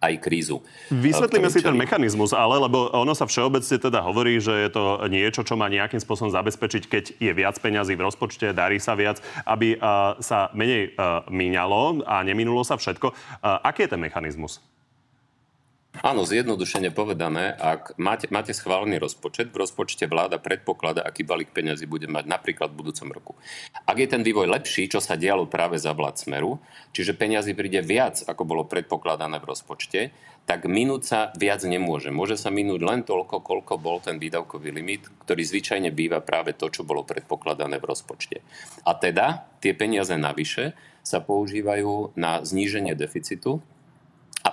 aj 0.00 0.16
krízu. 0.16 0.64
Vysvetlíme 0.88 1.52
si 1.52 1.60
ten 1.60 1.76
mechanizmus, 1.76 2.32
ale 2.32 2.56
lebo 2.56 2.88
ono 2.96 3.12
sa 3.12 3.28
všeobecne 3.28 3.76
teda 3.76 4.00
hovorí, 4.00 4.40
že 4.40 4.56
je 4.56 4.70
to 4.72 5.04
niečo, 5.12 5.44
čo 5.44 5.60
má 5.60 5.68
nejakým 5.68 6.00
spôsobom 6.00 6.32
zabezpečiť, 6.32 6.82
keď 6.88 7.04
je 7.20 7.32
viac 7.36 7.60
peňazí 7.60 8.00
v 8.00 8.08
rozpočte, 8.08 8.56
darí 8.56 8.80
sa 8.80 8.96
viac, 8.96 9.20
aby 9.44 9.76
sa 10.24 10.48
menej 10.56 10.96
míňalo 11.28 12.08
a 12.08 12.24
neminulo 12.24 12.64
sa 12.64 12.80
všetko. 12.80 13.12
Aký 13.44 13.84
je 13.84 13.92
ten 13.92 14.00
mechanizmus? 14.00 14.64
Áno, 15.98 16.22
zjednodušene 16.22 16.94
povedané, 16.94 17.50
ak 17.50 17.98
máte, 17.98 18.30
máte 18.30 18.54
schválený 18.54 19.02
rozpočet, 19.02 19.50
v 19.50 19.60
rozpočte 19.66 20.06
vláda 20.06 20.38
predpoklada, 20.38 21.02
aký 21.02 21.26
balík 21.26 21.50
peňazí 21.50 21.84
bude 21.84 22.06
mať 22.06 22.30
napríklad 22.30 22.70
v 22.70 22.78
budúcom 22.78 23.08
roku. 23.10 23.32
Ak 23.84 23.98
je 23.98 24.06
ten 24.06 24.22
vývoj 24.22 24.48
lepší, 24.48 24.88
čo 24.88 25.02
sa 25.02 25.18
dialo 25.18 25.50
práve 25.50 25.76
za 25.76 25.90
vlád 25.92 26.16
Smeru, 26.16 26.62
čiže 26.96 27.18
peňazí 27.18 27.52
príde 27.58 27.82
viac, 27.82 28.22
ako 28.22 28.48
bolo 28.48 28.62
predpokladané 28.64 29.42
v 29.42 29.48
rozpočte, 29.50 30.00
tak 30.48 30.64
minúť 30.64 31.02
sa 31.04 31.20
viac 31.34 31.60
nemôže. 31.66 32.14
Môže 32.14 32.40
sa 32.40 32.48
minúť 32.48 32.80
len 32.80 33.04
toľko, 33.04 33.44
koľko 33.44 33.74
bol 33.76 33.98
ten 34.00 34.16
výdavkový 34.16 34.72
limit, 34.72 35.04
ktorý 35.26 35.42
zvyčajne 35.42 35.90
býva 35.92 36.24
práve 36.24 36.56
to, 36.56 36.72
čo 36.72 36.86
bolo 36.86 37.04
predpokladané 37.04 37.76
v 37.76 37.88
rozpočte. 37.90 38.40
A 38.86 38.94
teda 38.96 39.52
tie 39.60 39.76
peniaze 39.76 40.14
navyše 40.16 40.72
sa 41.04 41.20
používajú 41.20 42.16
na 42.16 42.40
zníženie 42.40 42.96
deficitu, 42.96 43.60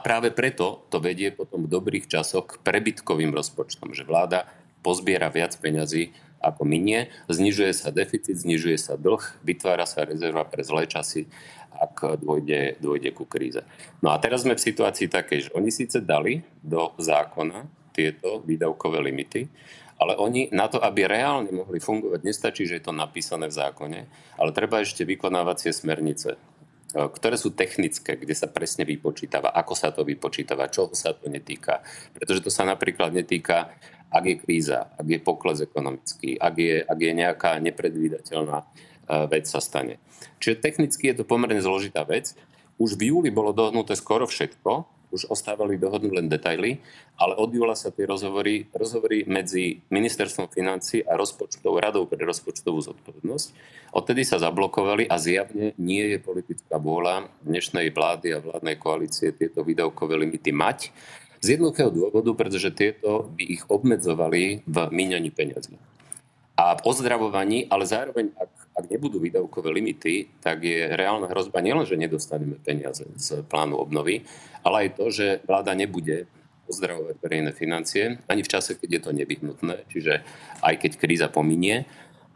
práve 0.07 0.31
preto 0.31 0.87
to 0.87 1.03
vedie 1.03 1.35
potom 1.35 1.67
v 1.67 1.73
dobrých 1.75 2.07
časoch 2.07 2.47
k 2.47 2.53
prebytkovým 2.63 3.35
rozpočtom, 3.35 3.91
že 3.91 4.07
vláda 4.07 4.47
pozbiera 4.79 5.27
viac 5.27 5.51
peňazí 5.59 6.15
ako 6.39 6.63
minie, 6.63 7.11
znižuje 7.27 7.75
sa 7.75 7.91
deficit, 7.91 8.39
znižuje 8.39 8.79
sa 8.79 8.95
dlh, 8.95 9.19
vytvára 9.43 9.83
sa 9.83 10.07
rezerva 10.07 10.47
pre 10.47 10.63
zlé 10.63 10.87
časy, 10.87 11.27
ak 11.75 12.23
dôjde, 12.23 12.79
dôjde 12.79 13.11
ku 13.11 13.27
kríze. 13.27 13.67
No 13.99 14.15
a 14.15 14.21
teraz 14.23 14.47
sme 14.47 14.55
v 14.55 14.63
situácii 14.63 15.11
takej, 15.11 15.51
že 15.51 15.53
oni 15.59 15.75
síce 15.75 15.99
dali 15.99 16.39
do 16.63 16.95
zákona 16.95 17.67
tieto 17.91 18.39
výdavkové 18.47 19.03
limity, 19.03 19.43
ale 19.99 20.15
oni 20.15 20.53
na 20.55 20.71
to, 20.71 20.79
aby 20.79 21.03
reálne 21.03 21.51
mohli 21.51 21.83
fungovať, 21.83 22.21
nestačí, 22.23 22.63
že 22.63 22.79
je 22.79 22.85
to 22.85 22.95
napísané 22.95 23.51
v 23.51 23.57
zákone, 23.59 23.99
ale 24.39 24.49
treba 24.55 24.79
ešte 24.79 25.03
vykonávacie 25.03 25.73
smernice 25.75 26.37
ktoré 26.87 27.35
sú 27.35 27.51
technické, 27.51 28.15
kde 28.15 28.31
sa 28.31 28.47
presne 28.47 28.87
vypočítava, 28.87 29.51
ako 29.51 29.73
sa 29.75 29.91
to 29.91 30.07
vypočítava, 30.07 30.71
čo 30.71 30.87
sa 30.95 31.11
to 31.11 31.27
netýka. 31.27 31.83
Pretože 32.15 32.47
to 32.47 32.51
sa 32.51 32.63
napríklad 32.63 33.11
netýka, 33.11 33.75
ak 34.07 34.23
je 34.23 34.35
kríza, 34.39 34.95
ak 34.95 35.03
je 35.03 35.19
pokles 35.19 35.59
ekonomický, 35.59 36.39
ak 36.39 36.55
je, 36.55 36.75
ak 36.79 36.99
je 36.99 37.11
nejaká 37.11 37.51
nepredvídateľná 37.59 38.57
e, 38.63 38.65
vec 39.27 39.43
sa 39.51 39.59
stane. 39.59 39.99
Čiže 40.39 40.63
technicky 40.63 41.11
je 41.11 41.19
to 41.19 41.23
pomerne 41.27 41.59
zložitá 41.59 42.07
vec. 42.07 42.31
Už 42.79 42.95
v 42.95 43.11
júli 43.11 43.29
bolo 43.35 43.51
dohodnuté 43.51 43.99
skoro 43.99 44.23
všetko, 44.23 44.96
už 45.11 45.31
ostávali 45.31 45.79
dohodnúť 45.79 46.13
len 46.13 46.27
detaily, 46.27 46.83
ale 47.15 47.33
od 47.39 47.49
júla 47.51 47.73
sa 47.73 47.89
tie 47.95 48.03
rozhovory, 48.03 48.67
rozhovory 48.75 49.23
medzi 49.23 49.79
ministerstvom 49.87 50.51
financí 50.51 51.03
a 51.03 51.15
rozpočtovou 51.15 51.79
radou 51.79 52.03
pre 52.05 52.19
rozpočtovú 52.23 52.83
zodpovednosť. 52.83 53.47
Odtedy 53.95 54.27
sa 54.27 54.37
zablokovali 54.37 55.07
a 55.07 55.15
zjavne 55.15 55.71
nie 55.79 56.03
je 56.11 56.17
politická 56.19 56.75
vôľa 56.75 57.31
dnešnej 57.41 57.89
vlády 57.95 58.35
a 58.35 58.43
vládnej 58.43 58.75
koalície 58.75 59.31
tieto 59.31 59.63
výdavkové 59.63 60.19
limity 60.19 60.51
mať. 60.51 60.91
Z 61.37 61.55
jednoduchého 61.55 61.93
dôvodu, 61.93 62.33
pretože 62.33 62.73
tieto 62.73 63.29
by 63.37 63.43
ich 63.45 63.63
obmedzovali 63.69 64.65
v 64.65 64.77
míňaní 64.89 65.29
peniazy. 65.31 65.96
A 66.57 66.73
v 66.73 66.81
ozdravovaní, 66.89 67.69
ale 67.69 67.85
zároveň, 67.85 68.33
ak, 68.33 68.51
ak 68.73 68.85
nebudú 68.89 69.21
výdavkové 69.21 69.69
limity, 69.69 70.41
tak 70.41 70.65
je 70.65 70.89
reálna 70.89 71.29
hrozba 71.29 71.61
nielen, 71.61 71.85
že 71.85 71.93
nedostaneme 71.93 72.57
peniaze 72.57 73.05
z 73.13 73.45
plánu 73.45 73.77
obnovy, 73.77 74.25
ale 74.65 74.89
aj 74.89 74.89
to, 74.97 75.05
že 75.13 75.27
vláda 75.45 75.77
nebude 75.77 76.25
ozdravovať 76.67 77.15
verejné 77.23 77.51
financie 77.55 78.19
ani 78.27 78.43
v 78.43 78.51
čase, 78.51 78.75
keď 78.75 78.89
je 78.89 79.01
to 79.01 79.11
nevyhnutné, 79.15 79.75
čiže 79.87 80.25
aj 80.59 80.75
keď 80.81 80.91
kríza 80.99 81.27
pominie, 81.31 81.87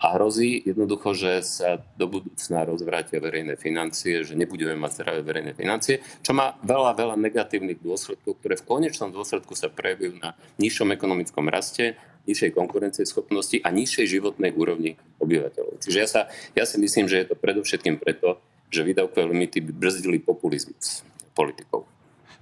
a 0.02 0.18
hrozí 0.18 0.66
jednoducho, 0.66 1.14
že 1.14 1.46
sa 1.46 1.78
do 1.94 2.10
budúcna 2.10 2.66
rozvrátia 2.66 3.22
verejné 3.22 3.54
financie, 3.54 4.26
že 4.26 4.34
nebudeme 4.34 4.74
mať 4.74 4.92
zdravé 4.98 5.22
verejné 5.22 5.54
financie, 5.54 6.02
čo 6.26 6.34
má 6.34 6.58
veľa, 6.66 6.98
veľa 6.98 7.16
negatívnych 7.22 7.78
dôsledkov, 7.86 8.42
ktoré 8.42 8.58
v 8.58 8.66
konečnom 8.66 9.14
dôsledku 9.14 9.54
sa 9.54 9.70
prejavujú 9.70 10.18
na 10.18 10.34
nižšom 10.58 10.90
ekonomickom 10.98 11.46
raste, 11.54 12.02
nižšej 12.26 12.50
konkurencieschopnosti 12.58 13.62
a 13.62 13.70
nižšej 13.70 14.06
životnej 14.18 14.50
úrovni 14.58 14.98
obyvateľov. 15.22 15.78
Čiže 15.86 15.98
ja, 16.02 16.10
sa, 16.10 16.22
ja 16.58 16.66
si 16.66 16.82
myslím, 16.82 17.06
že 17.06 17.22
je 17.22 17.28
to 17.30 17.36
predovšetkým 17.38 18.02
preto, 18.02 18.42
že 18.74 18.82
výdavkové 18.82 19.30
limity 19.30 19.62
by 19.70 19.72
brzdili 19.86 20.18
populizmus 20.18 21.06
politikov. 21.38 21.86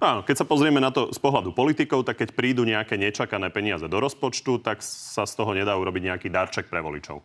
Áno, 0.00 0.24
keď 0.24 0.44
sa 0.44 0.48
pozrieme 0.48 0.80
na 0.80 0.88
to 0.88 1.12
z 1.12 1.20
pohľadu 1.20 1.52
politikov, 1.52 2.08
tak 2.08 2.24
keď 2.24 2.32
prídu 2.32 2.64
nejaké 2.64 2.96
nečakané 2.96 3.52
peniaze 3.52 3.84
do 3.84 4.00
rozpočtu, 4.00 4.64
tak 4.64 4.80
sa 4.80 5.28
z 5.28 5.36
toho 5.36 5.52
nedá 5.52 5.76
urobiť 5.76 6.08
nejaký 6.08 6.28
darček 6.32 6.72
pre 6.72 6.80
voličov. 6.80 7.20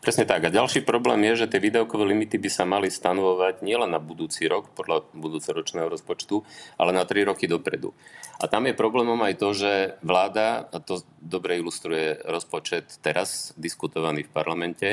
Presne 0.00 0.24
tak. 0.24 0.44
A 0.46 0.54
ďalší 0.54 0.84
problém 0.84 1.20
je, 1.32 1.44
že 1.44 1.50
tie 1.50 1.60
výdavkové 1.60 2.08
limity 2.12 2.36
by 2.36 2.50
sa 2.50 2.64
mali 2.68 2.88
stanovovať 2.88 3.64
nielen 3.64 3.92
na 3.92 4.00
budúci 4.00 4.48
rok, 4.48 4.72
podľa 4.72 5.08
budúcoročného 5.12 5.88
rozpočtu, 5.88 6.42
ale 6.80 6.90
na 6.96 7.04
3 7.04 7.28
roky 7.28 7.44
dopredu. 7.50 7.92
A 8.40 8.48
tam 8.48 8.64
je 8.64 8.76
problémom 8.76 9.20
aj 9.20 9.34
to, 9.36 9.48
že 9.52 9.72
vláda, 10.00 10.68
a 10.72 10.78
to 10.80 11.04
dobre 11.20 11.60
ilustruje 11.60 12.20
rozpočet 12.24 13.00
teraz 13.04 13.52
diskutovaný 13.60 14.24
v 14.24 14.32
parlamente, 14.32 14.88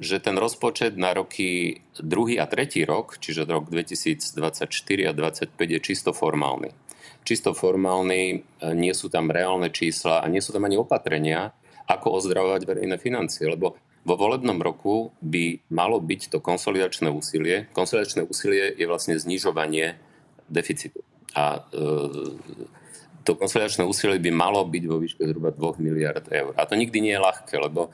že 0.00 0.20
ten 0.20 0.40
rozpočet 0.40 0.96
na 0.96 1.12
roky 1.12 1.80
druhý 2.00 2.40
a 2.40 2.48
tretí 2.48 2.84
rok, 2.84 3.20
čiže 3.20 3.44
rok 3.44 3.68
2024 3.68 4.68
a 5.08 5.12
2025 5.12 5.76
je 5.76 5.80
čisto 5.84 6.10
formálny. 6.16 6.72
Čisto 7.22 7.52
formálny, 7.52 8.22
e, 8.32 8.36
nie 8.72 8.96
sú 8.96 9.12
tam 9.12 9.28
reálne 9.28 9.68
čísla 9.68 10.24
a 10.24 10.26
nie 10.26 10.40
sú 10.40 10.50
tam 10.50 10.64
ani 10.64 10.80
opatrenia, 10.80 11.52
ako 11.86 12.18
ozdravovať 12.18 12.62
verejné 12.64 12.96
financie, 12.96 13.44
lebo 13.44 13.76
vo 14.02 14.14
volebnom 14.18 14.58
roku 14.58 15.14
by 15.22 15.62
malo 15.70 16.02
byť 16.02 16.34
to 16.34 16.38
konsolidačné 16.42 17.06
úsilie. 17.06 17.70
Konsolidačné 17.70 18.26
úsilie 18.26 18.74
je 18.74 18.86
vlastne 18.90 19.14
znižovanie 19.14 19.94
deficitu. 20.50 21.06
A 21.38 21.62
e, 21.70 21.80
to 23.22 23.38
konsolidačné 23.38 23.86
úsilie 23.86 24.18
by 24.18 24.30
malo 24.34 24.66
byť 24.66 24.84
vo 24.90 24.98
výške 24.98 25.22
zhruba 25.22 25.54
2 25.54 25.78
miliard 25.78 26.26
eur. 26.34 26.52
A 26.58 26.66
to 26.66 26.74
nikdy 26.74 26.98
nie 26.98 27.14
je 27.14 27.22
ľahké, 27.22 27.54
lebo 27.62 27.88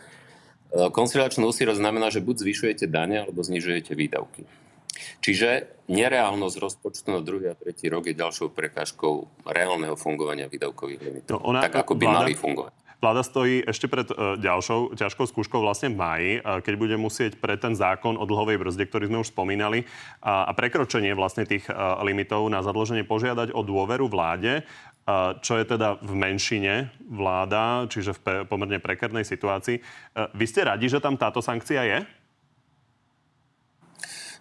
e, 0.73 0.89
konsolidačné 0.89 1.45
úsilie 1.45 1.77
znamená, 1.77 2.09
že 2.09 2.25
buď 2.25 2.41
zvyšujete 2.41 2.89
dane, 2.89 3.29
alebo 3.29 3.45
znižujete 3.45 3.93
výdavky. 3.93 4.49
Čiže 5.21 5.79
nereálnosť 5.93 6.57
rozpočtu 6.57 7.09
na 7.13 7.21
druhý 7.21 7.53
a 7.53 7.55
tretí 7.55 7.87
rok 7.93 8.09
je 8.09 8.17
ďalšou 8.17 8.51
prekážkou 8.51 9.45
reálneho 9.47 9.95
fungovania 9.95 10.49
výdavkových 10.49 11.01
limitov. 11.05 11.39
No 11.39 11.53
ona, 11.53 11.63
tak, 11.63 11.85
ako 11.85 11.95
by 11.95 12.05
vláda, 12.09 12.19
mali 12.25 12.33
fungovať. 12.35 12.73
Vláda 12.99 13.23
stojí 13.23 13.63
ešte 13.63 13.87
pred 13.87 14.11
uh, 14.11 14.35
ďalšou 14.35 14.99
ťažkou 14.99 15.31
skúškou 15.31 15.63
vlastne 15.63 15.95
v 15.95 15.99
maji, 15.99 16.33
uh, 16.43 16.59
keď 16.59 16.75
bude 16.75 16.97
musieť 16.99 17.39
pre 17.39 17.55
ten 17.55 17.79
zákon 17.79 18.19
o 18.19 18.25
dlhovej 18.27 18.59
brzde, 18.59 18.85
ktorý 18.91 19.07
sme 19.07 19.23
už 19.23 19.31
spomínali, 19.31 19.87
a, 20.19 20.51
prekročenie 20.51 21.15
vlastne 21.15 21.47
tých 21.47 21.71
uh, 21.71 22.03
limitov 22.03 22.51
na 22.51 22.59
zadlženie 22.59 23.07
požiadať 23.07 23.55
o 23.55 23.63
dôveru 23.63 24.11
vláde 24.11 24.67
čo 25.41 25.57
je 25.57 25.65
teda 25.65 25.97
v 26.05 26.13
menšine 26.21 26.93
vláda, 27.09 27.89
čiže 27.89 28.13
v 28.13 28.45
pomerne 28.45 28.77
prekernej 28.77 29.25
situácii. 29.25 29.81
Vy 30.37 30.45
ste 30.45 30.69
radi, 30.69 30.85
že 30.85 31.01
tam 31.01 31.17
táto 31.17 31.41
sankcia 31.41 31.81
je? 31.81 31.99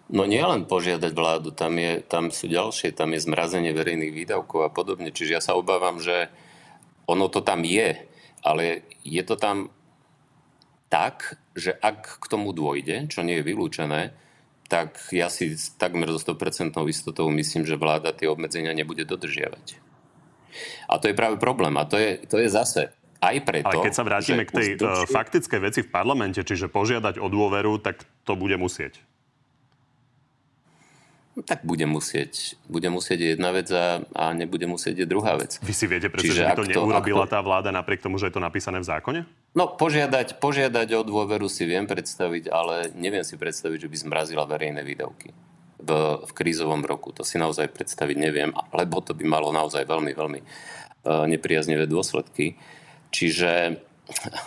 No 0.08 0.24
nie 0.24 0.40
len 0.40 0.64
požiadať 0.64 1.12
vládu, 1.12 1.52
tam, 1.52 1.76
je, 1.76 2.00
tam 2.00 2.32
sú 2.32 2.48
ďalšie, 2.48 2.96
tam 2.96 3.12
je 3.12 3.24
zmrazenie 3.28 3.76
verejných 3.76 4.12
výdavkov 4.12 4.64
a 4.64 4.72
podobne. 4.72 5.12
Čiže 5.12 5.36
ja 5.36 5.42
sa 5.44 5.52
obávam, 5.52 6.00
že 6.00 6.32
ono 7.04 7.28
to 7.28 7.44
tam 7.44 7.60
je, 7.60 8.07
ale 8.42 8.86
je 9.02 9.22
to 9.24 9.34
tam 9.34 9.72
tak, 10.88 11.36
že 11.52 11.76
ak 11.76 12.22
k 12.22 12.24
tomu 12.30 12.56
dôjde, 12.56 13.12
čo 13.12 13.20
nie 13.20 13.40
je 13.40 13.46
vylúčené, 13.46 14.16
tak 14.68 15.00
ja 15.12 15.32
si 15.32 15.56
takmer 15.80 16.12
so 16.12 16.20
100% 16.20 16.76
istotou 16.92 17.32
myslím, 17.32 17.64
že 17.64 17.80
vláda 17.80 18.12
tie 18.12 18.28
obmedzenia 18.28 18.76
nebude 18.76 19.04
dodržiavať. 19.08 19.80
A 20.88 21.00
to 21.00 21.08
je 21.08 21.16
práve 21.16 21.40
problém. 21.40 21.72
A 21.76 21.88
to 21.88 21.96
je, 21.96 22.20
to 22.28 22.36
je 22.40 22.48
zase 22.52 22.92
aj 23.18 23.36
preto... 23.44 23.68
Ale 23.68 23.84
keď 23.84 23.94
sa 23.96 24.04
vrátime 24.04 24.44
k 24.44 24.52
tej 24.52 24.68
dlhšie... 24.76 25.08
faktickej 25.08 25.60
veci 25.60 25.80
v 25.84 25.90
parlamente, 25.90 26.40
čiže 26.44 26.68
požiadať 26.68 27.16
o 27.16 27.28
dôveru, 27.32 27.80
tak 27.80 28.04
to 28.24 28.36
bude 28.36 28.56
musieť. 28.60 29.00
Tak 31.44 31.62
bude 31.62 31.86
musieť. 31.86 32.58
Bude 32.66 32.90
musieť 32.90 33.36
jedna 33.36 33.54
vec 33.54 33.70
a, 33.70 34.02
a 34.16 34.34
nebude 34.34 34.66
musieť 34.66 35.02
je 35.02 35.06
druhá 35.06 35.38
vec. 35.38 35.62
Vy 35.62 35.74
si 35.76 35.86
viete, 35.86 36.10
prečo, 36.10 36.34
že 36.34 36.46
by 36.46 36.58
to, 36.58 36.64
neurobila 36.66 37.28
to... 37.28 37.36
tá 37.36 37.40
vláda 37.44 37.70
napriek 37.70 38.02
tomu, 38.02 38.18
že 38.18 38.32
je 38.32 38.34
to 38.34 38.42
napísané 38.42 38.82
v 38.82 38.88
zákone? 38.88 39.20
No, 39.54 39.70
požiadať, 39.70 40.42
požiadať 40.42 40.88
o 40.98 41.02
dôveru 41.06 41.46
si 41.46 41.68
viem 41.68 41.86
predstaviť, 41.86 42.50
ale 42.50 42.90
neviem 42.98 43.22
si 43.22 43.38
predstaviť, 43.38 43.86
že 43.86 43.90
by 43.90 43.96
zmrazila 43.96 44.44
verejné 44.50 44.82
výdavky 44.82 45.30
v, 45.78 45.90
v 46.26 46.30
krízovom 46.34 46.82
roku. 46.82 47.14
To 47.14 47.22
si 47.22 47.38
naozaj 47.38 47.70
predstaviť 47.70 48.16
neviem, 48.18 48.50
lebo 48.74 48.98
to 49.00 49.14
by 49.14 49.24
malo 49.26 49.54
naozaj 49.54 49.86
veľmi, 49.86 50.12
veľmi 50.14 50.40
uh, 50.42 51.24
nepriaznivé 51.30 51.86
dôsledky. 51.86 52.58
Čiže 53.08 53.80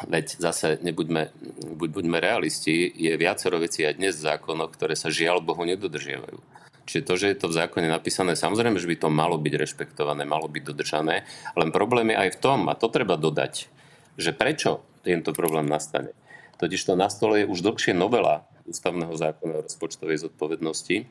veď 0.09 0.41
zase 0.41 0.81
nebuďme, 0.81 1.29
buď, 1.77 1.89
buďme 1.93 2.17
realisti, 2.17 2.89
je 2.89 3.13
viacero 3.13 3.61
vecí 3.61 3.85
aj 3.85 3.97
dnes 3.97 4.17
v 4.17 4.25
zákonoch, 4.33 4.73
ktoré 4.73 4.97
sa 4.97 5.13
žiaľ 5.13 5.41
Bohu 5.41 5.61
nedodržiavajú. 5.65 6.37
Čiže 6.85 7.05
to, 7.05 7.13
že 7.15 7.27
je 7.31 7.37
to 7.37 7.47
v 7.49 7.57
zákone 7.61 7.87
napísané, 7.87 8.33
samozrejme, 8.33 8.81
že 8.81 8.89
by 8.89 8.97
to 8.97 9.09
malo 9.13 9.37
byť 9.37 9.53
rešpektované, 9.53 10.25
malo 10.25 10.49
byť 10.49 10.63
dodržané, 10.65 11.23
len 11.55 11.69
problém 11.69 12.11
je 12.11 12.17
aj 12.17 12.29
v 12.35 12.41
tom, 12.41 12.59
a 12.67 12.73
to 12.73 12.89
treba 12.89 13.15
dodať, 13.15 13.69
že 14.17 14.31
prečo 14.33 14.81
tento 15.05 15.31
problém 15.31 15.69
nastane. 15.69 16.13
Totiž 16.57 16.81
to 16.85 16.93
na 16.93 17.09
stole 17.09 17.41
je 17.41 17.49
už 17.49 17.65
dlhšie 17.65 17.93
novela 17.97 18.45
ústavného 18.69 19.13
zákona 19.13 19.61
o 19.61 19.65
rozpočtovej 19.65 20.29
zodpovednosti, 20.29 21.09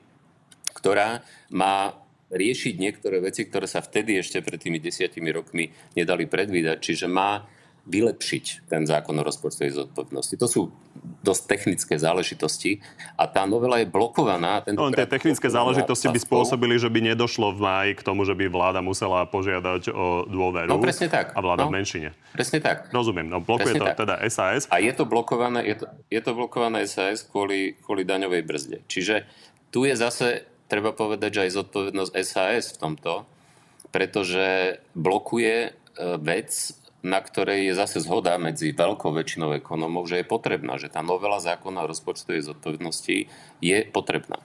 ktorá 0.74 1.26
má 1.50 1.98
riešiť 2.30 2.74
niektoré 2.78 3.18
veci, 3.18 3.42
ktoré 3.42 3.66
sa 3.66 3.82
vtedy 3.82 4.22
ešte 4.22 4.38
pred 4.38 4.62
tými 4.62 4.78
desiatimi 4.78 5.34
rokmi 5.34 5.66
nedali 5.98 6.30
predvídať. 6.30 6.78
Čiže 6.78 7.06
má 7.10 7.42
vylepšiť 7.90 8.70
ten 8.70 8.86
zákon 8.86 9.18
o 9.18 9.26
rozpočtovej 9.26 9.74
zodpovednosti. 9.74 10.34
To 10.38 10.46
sú 10.46 10.60
dosť 11.20 11.42
technické 11.50 11.94
záležitosti 11.98 12.80
a 13.18 13.26
tá 13.26 13.44
novela 13.44 13.82
je 13.82 13.90
blokovaná. 13.90 14.62
No, 14.70 14.88
tie 14.94 15.04
technické 15.04 15.50
záležitosti 15.50 16.08
by 16.08 16.20
spôsobili, 16.22 16.78
že 16.78 16.88
by 16.88 17.12
nedošlo 17.12 17.52
v 17.52 17.58
máji 17.60 17.92
k 17.98 18.02
tomu, 18.06 18.22
že 18.22 18.32
by 18.32 18.46
vláda 18.48 18.80
musela 18.80 19.26
požiadať 19.26 19.90
o 19.90 20.24
dôveru. 20.24 20.70
No 20.70 20.80
presne 20.80 21.10
tak. 21.10 21.34
A 21.34 21.38
vláda 21.42 21.66
no, 21.66 21.74
v 21.74 21.82
menšine. 21.82 22.14
Presne 22.32 22.62
tak. 22.62 22.88
Rozumiem, 22.94 23.26
no 23.26 23.42
blokuje 23.42 23.76
presne 23.76 23.80
to 23.80 23.86
tak. 23.92 23.98
teda 24.06 24.14
SAS. 24.30 24.62
A 24.70 24.78
je 24.78 24.92
to 24.94 25.04
blokované, 25.04 25.66
je 25.66 25.76
to, 25.82 25.84
je 26.08 26.20
to 26.22 26.30
blokované 26.32 26.86
SAS 26.86 27.26
kvôli, 27.26 27.76
kvôli 27.82 28.06
daňovej 28.06 28.42
brzde. 28.46 28.78
Čiže 28.86 29.26
tu 29.74 29.84
je 29.84 29.94
zase, 29.98 30.46
treba 30.70 30.94
povedať, 30.94 31.30
že 31.36 31.42
aj 31.48 31.56
zodpovednosť 31.58 32.12
SAS 32.22 32.76
v 32.76 32.80
tomto, 32.80 33.14
pretože 33.90 34.78
blokuje 34.94 35.56
e, 35.66 35.70
vec, 36.22 36.79
na 37.00 37.20
ktorej 37.24 37.72
je 37.72 37.74
zase 37.76 38.04
zhoda 38.04 38.36
medzi 38.36 38.76
veľkou 38.76 39.08
väčšinou 39.12 39.56
ekonomov, 39.56 40.04
že 40.08 40.20
je 40.20 40.26
potrebná, 40.28 40.76
že 40.76 40.92
tá 40.92 41.00
novela 41.00 41.40
zákona 41.40 41.84
o 41.84 41.90
rozpočtovej 41.90 42.44
zodpovednosti 42.44 43.28
je 43.64 43.78
potrebná. 43.88 44.36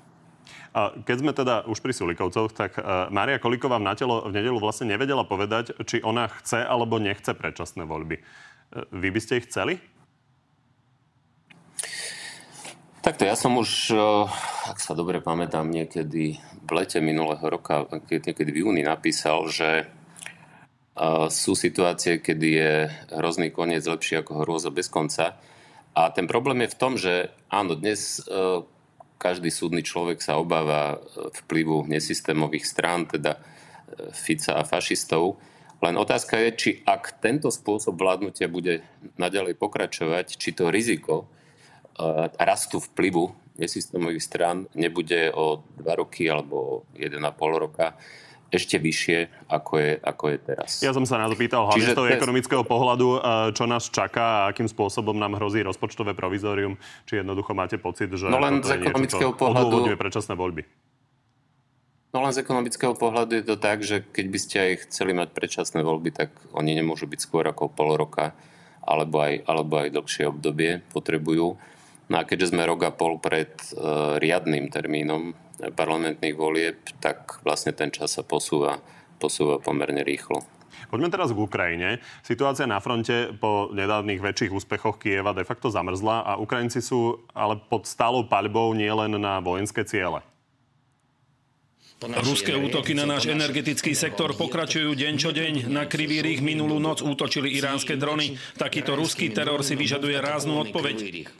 Keď 0.75 1.17
sme 1.23 1.31
teda 1.31 1.63
už 1.71 1.79
pri 1.79 1.95
Sulikovcoch, 1.95 2.51
tak 2.51 2.75
uh, 2.75 3.07
Mária 3.07 3.39
Kolíková 3.39 3.79
v, 3.79 3.87
natelo, 3.87 4.27
v 4.27 4.35
nedelu 4.35 4.59
vlastne 4.59 4.91
nevedela 4.91 5.23
povedať, 5.23 5.71
či 5.87 6.03
ona 6.03 6.27
chce 6.27 6.67
alebo 6.67 6.99
nechce 6.99 7.31
predčasné 7.31 7.87
voľby. 7.87 8.19
Uh, 8.19 8.83
vy 8.91 9.07
by 9.07 9.19
ste 9.23 9.39
ich 9.39 9.47
chceli? 9.47 9.79
Takto, 12.99 13.23
ja 13.23 13.39
som 13.39 13.55
už, 13.55 13.95
uh, 13.95 14.27
ak 14.67 14.83
sa 14.83 14.91
dobre 14.91 15.23
pamätám, 15.23 15.71
niekedy 15.71 16.43
v 16.43 16.69
lete 16.75 16.99
minulého 16.99 17.47
roka, 17.47 17.87
niekedy 18.11 18.51
v 18.51 18.67
júni 18.67 18.83
napísal, 18.83 19.47
že 19.47 19.87
sú 21.27 21.59
situácie, 21.59 22.23
kedy 22.23 22.47
je 22.55 22.73
hrozný 23.11 23.51
koniec 23.51 23.83
lepší 23.83 24.23
ako 24.23 24.47
hrôza 24.47 24.71
bez 24.71 24.87
konca. 24.87 25.35
A 25.91 26.11
ten 26.11 26.27
problém 26.27 26.63
je 26.63 26.71
v 26.71 26.79
tom, 26.79 26.93
že 26.95 27.35
áno, 27.51 27.75
dnes 27.75 28.23
e, 28.23 28.63
každý 29.19 29.51
súdny 29.51 29.83
človek 29.83 30.23
sa 30.23 30.39
obáva 30.39 30.95
e, 30.95 30.97
vplyvu 31.43 31.87
nesystémových 31.91 32.63
strán, 32.67 33.07
teda 33.07 33.39
e, 33.39 33.39
Fica 34.15 34.55
a 34.55 34.63
fašistov. 34.63 35.39
Len 35.83 35.99
otázka 35.99 36.39
je, 36.47 36.49
či 36.55 36.69
ak 36.87 37.19
tento 37.19 37.51
spôsob 37.51 37.99
vládnutia 37.99 38.47
bude 38.47 38.83
naďalej 39.19 39.59
pokračovať, 39.59 40.39
či 40.39 40.55
to 40.55 40.71
riziko 40.71 41.27
rastu 42.39 42.83
vplyvu 42.83 43.31
nesystémových 43.55 44.23
strán 44.23 44.67
nebude 44.75 45.31
o 45.31 45.63
dva 45.79 45.95
roky 45.95 46.27
alebo 46.27 46.83
1,5 46.99 47.23
roka 47.55 47.95
ešte 48.53 48.77
vyššie, 48.77 49.49
ako 49.49 49.73
je, 49.81 49.91
ako 49.99 50.23
je 50.31 50.37
teraz. 50.37 50.69
Ja 50.85 50.93
som 50.93 51.03
sa 51.03 51.17
na 51.17 51.27
to 51.27 51.35
pýtal 51.35 51.65
hlavne 51.65 51.81
z 51.81 51.97
toho 51.97 52.07
Čiže- 52.07 52.17
ekonomického 52.21 52.63
pohľadu, 52.63 53.07
e, 53.15 53.19
čo 53.57 53.65
nás 53.65 53.89
čaká 53.89 54.45
a 54.45 54.53
akým 54.53 54.69
spôsobom 54.69 55.17
nám 55.17 55.35
hrozí 55.41 55.65
rozpočtové 55.65 56.13
provizorium. 56.13 56.77
Či 57.09 57.25
jednoducho 57.25 57.51
máte 57.57 57.81
pocit, 57.81 58.13
že 58.13 58.29
No 58.29 58.37
len 58.37 58.61
z 58.61 58.77
je 58.77 58.85
niečo, 58.85 58.85
čo 58.85 58.89
ekonomického 58.89 59.31
pohľadu- 59.33 59.97
predčasné 59.97 60.33
voľby. 60.37 60.63
No 62.15 62.23
len 62.23 62.31
z 62.31 62.47
ekonomického 62.47 62.95
pohľadu 62.95 63.35
je 63.35 63.43
to 63.43 63.55
tak, 63.59 63.83
že 63.83 63.99
keď 63.99 64.25
by 64.31 64.39
ste 64.39 64.55
aj 64.55 64.71
chceli 64.87 65.11
mať 65.11 65.35
predčasné 65.35 65.83
voľby, 65.83 66.15
tak 66.15 66.31
oni 66.55 66.71
nemôžu 66.71 67.11
byť 67.11 67.19
skôr 67.19 67.43
ako 67.43 67.67
pol 67.67 67.99
roka 67.99 68.31
alebo 68.85 69.19
aj, 69.19 69.43
alebo 69.43 69.83
aj 69.83 69.91
dlhšie 69.91 70.23
obdobie 70.29 70.79
potrebujú. 70.95 71.59
No 72.07 72.15
a 72.15 72.23
keďže 72.23 72.53
sme 72.53 72.63
rok 72.69 72.85
a 72.85 72.93
pol 72.93 73.17
pred 73.17 73.51
e, 73.73 74.21
riadnym 74.21 74.69
termínom 74.71 75.33
parlamentných 75.59 76.35
volieb, 76.35 76.77
tak 76.99 77.39
vlastne 77.47 77.71
ten 77.71 77.91
čas 77.91 78.19
sa 78.19 78.23
posúva, 78.23 78.83
posúva 79.17 79.59
pomerne 79.59 80.03
rýchlo. 80.03 80.43
Poďme 80.91 81.09
teraz 81.09 81.33
k 81.33 81.39
Ukrajine. 81.39 81.89
Situácia 82.21 82.69
na 82.69 82.77
fronte 82.83 83.33
po 83.35 83.71
nedávnych 83.73 84.21
väčších 84.21 84.53
úspechoch 84.53 85.01
Kieva 85.01 85.33
de 85.33 85.47
facto 85.47 85.71
zamrzla 85.71 86.21
a 86.23 86.37
Ukrajinci 86.37 86.83
sú 86.83 87.25
ale 87.33 87.57
pod 87.57 87.89
stálou 87.89 88.27
paľbou 88.27 88.75
nielen 88.77 89.17
na 89.17 89.41
vojenské 89.41 89.81
ciele. 89.87 90.21
Ruské 92.03 92.51
útoky 92.51 92.91
na 92.91 93.07
náš 93.07 93.31
energetický 93.31 93.95
sektor 93.95 94.35
pokračujú 94.35 94.99
deň 94.99 95.13
čo 95.15 95.31
deň. 95.31 95.71
Na 95.71 95.87
Krivý 95.87 96.19
rých 96.19 96.43
minulú 96.43 96.75
noc 96.75 96.99
útočili 96.99 97.55
iránske 97.55 97.95
drony. 97.95 98.35
Takýto 98.59 98.99
ruský 98.99 99.31
teror 99.31 99.63
si 99.63 99.79
vyžaduje 99.79 100.19
ráznu 100.19 100.59
odpoveď. 100.69 101.31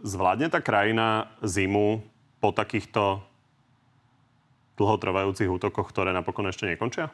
Zvládne 0.00 0.48
tá 0.48 0.64
krajina 0.64 1.30
zimu 1.44 2.02
po 2.40 2.52
takýchto 2.52 3.24
dlhotrvajúcich 4.76 5.48
útokoch, 5.48 5.88
ktoré 5.88 6.12
napokon 6.12 6.48
ešte 6.48 6.68
nekončia? 6.68 7.08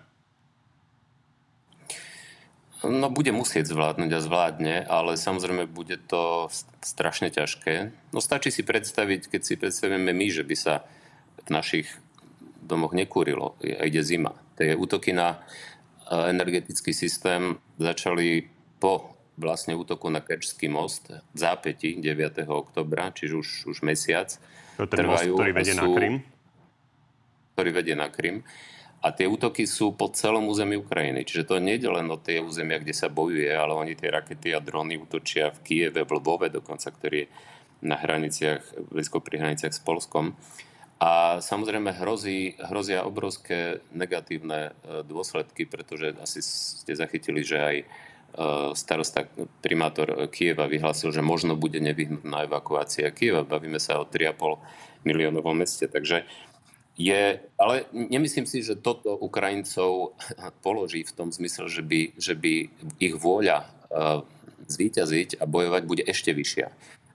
No 2.83 3.15
bude 3.15 3.31
musieť 3.31 3.71
zvládnuť 3.71 4.11
a 4.11 4.19
zvládne, 4.19 4.77
ale 4.91 5.15
samozrejme 5.15 5.71
bude 5.71 6.03
to 6.03 6.51
st- 6.51 6.67
strašne 6.83 7.31
ťažké. 7.31 7.95
No 8.11 8.19
stačí 8.19 8.51
si 8.51 8.67
predstaviť, 8.67 9.31
keď 9.31 9.41
si 9.47 9.55
predstavíme 9.55 10.11
my, 10.11 10.27
že 10.35 10.43
by 10.43 10.57
sa 10.59 10.83
v 11.47 11.49
našich 11.55 11.87
domoch 12.59 12.91
nekúrilo 12.91 13.55
a 13.63 13.87
ide 13.87 14.03
zima. 14.03 14.35
Tie 14.59 14.75
útoky 14.75 15.15
na 15.15 15.39
e, 15.39 15.39
energetický 16.35 16.91
systém 16.91 17.63
začali 17.79 18.51
po 18.83 19.15
vlastne 19.39 19.79
útoku 19.79 20.11
na 20.11 20.19
Kerčský 20.19 20.67
most 20.67 21.15
v 21.15 21.39
zápäti 21.39 21.95
9. 21.95 22.43
oktobra, 22.51 23.15
čiže 23.15 23.35
už, 23.39 23.49
už 23.71 23.79
mesiac. 23.87 24.35
Ten 24.77 25.05
most, 25.07 25.25
Trvajú 25.27 25.33
ktorý 25.37 25.53
vedie 25.53 25.75
na 25.75 25.85
sú- 25.85 25.95
Krym. 25.95 26.15
ktorý 27.55 27.71
vedie 27.71 27.95
na 27.95 28.09
Krym. 28.09 28.37
A 29.03 29.11
tie 29.11 29.27
útoky 29.27 29.67
sú 29.67 29.99
po 29.99 30.15
celom 30.15 30.47
území 30.47 30.79
Ukrajiny. 30.79 31.27
Čiže 31.27 31.45
to 31.51 31.55
nie 31.59 31.75
je 31.75 31.91
len 31.91 32.07
o 32.07 32.23
tie 32.23 32.39
územia, 32.39 32.79
kde 32.79 32.95
sa 32.95 33.11
bojuje, 33.11 33.51
ale 33.51 33.75
oni 33.75 33.99
tie 33.99 34.15
rakety 34.15 34.55
a 34.55 34.63
drony 34.63 34.95
útočia 34.95 35.51
v 35.51 35.59
Kieve, 35.67 36.07
v 36.07 36.11
Lvove 36.23 36.47
dokonca, 36.55 36.87
ktorý 36.95 37.27
je 37.27 37.31
na 37.83 37.99
hraniciach, 37.99 38.63
blízko 38.95 39.19
pri 39.19 39.43
hraniciach 39.43 39.75
s 39.75 39.83
Polskom. 39.83 40.39
A 41.03 41.43
samozrejme 41.43 41.91
hrozí, 41.99 42.55
hrozia 42.63 43.03
obrovské 43.03 43.83
negatívne 43.91 44.71
e, 44.71 45.03
dôsledky, 45.03 45.67
pretože 45.67 46.15
asi 46.23 46.39
ste 46.39 46.95
zachytili, 46.95 47.43
že 47.43 47.59
aj 47.59 47.77
starosta, 48.73 49.29
primátor 49.61 50.29
Kieva 50.33 50.65
vyhlásil, 50.65 51.13
že 51.13 51.21
možno 51.21 51.53
bude 51.53 51.77
nevyhnutná 51.79 52.49
evakuácia 52.49 53.13
Kieva. 53.13 53.45
Bavíme 53.45 53.77
sa 53.77 54.01
o 54.01 54.09
3,5 54.09 55.05
miliónovom 55.05 55.53
meste. 55.53 55.85
Takže 55.85 56.25
je, 56.97 57.41
ale 57.57 57.75
nemyslím 57.93 58.45
si, 58.49 58.65
že 58.65 58.81
toto 58.81 59.17
Ukrajincov 59.17 60.17
položí 60.67 61.05
v 61.05 61.13
tom 61.13 61.29
zmysle, 61.29 61.69
že 61.69 61.83
by, 61.85 62.01
že 62.17 62.35
by 62.37 62.55
ich 63.01 63.15
vôľa 63.17 63.69
uh, 63.93 64.25
zvíťaziť 64.69 65.41
a 65.41 65.45
bojovať 65.45 65.83
bude 65.85 66.05
ešte 66.09 66.33
vyššia. 66.33 66.73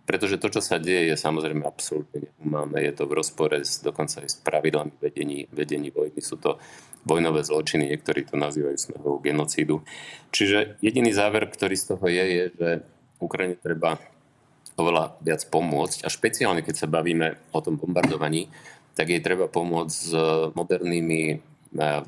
Pretože 0.07 0.39
to, 0.39 0.47
čo 0.47 0.63
sa 0.63 0.79
deje, 0.79 1.11
je 1.11 1.15
samozrejme 1.19 1.67
absolútne 1.67 2.31
nehumánne. 2.31 2.79
Je 2.79 2.95
to 2.95 3.11
v 3.11 3.19
rozpore 3.19 3.59
s, 3.59 3.83
dokonca 3.83 4.23
aj 4.23 4.29
s 4.31 4.39
pravidlami 4.39 4.95
vedení, 5.03 5.51
vedení 5.51 5.91
vojny. 5.91 6.23
Sú 6.23 6.39
to 6.39 6.63
vojnové 7.03 7.43
zločiny, 7.43 7.91
niektorí 7.91 8.23
to 8.23 8.39
nazývajú 8.39 8.77
smehovú 8.79 9.19
genocídu. 9.19 9.83
Čiže 10.31 10.79
jediný 10.79 11.11
záver, 11.11 11.51
ktorý 11.51 11.75
z 11.75 11.85
toho 11.91 12.05
je, 12.07 12.23
je, 12.23 12.43
že 12.55 12.69
Ukrajine 13.19 13.59
treba 13.59 13.99
oveľa 14.79 15.19
viac 15.19 15.43
pomôcť. 15.51 16.07
A 16.07 16.13
špeciálne, 16.13 16.63
keď 16.63 16.85
sa 16.85 16.87
bavíme 16.87 17.51
o 17.51 17.59
tom 17.59 17.75
bombardovaní, 17.75 18.47
tak 18.95 19.11
jej 19.11 19.19
treba 19.19 19.51
pomôcť 19.51 19.91
s 19.91 20.11
modernými 20.55 21.21
eh, 21.29 21.37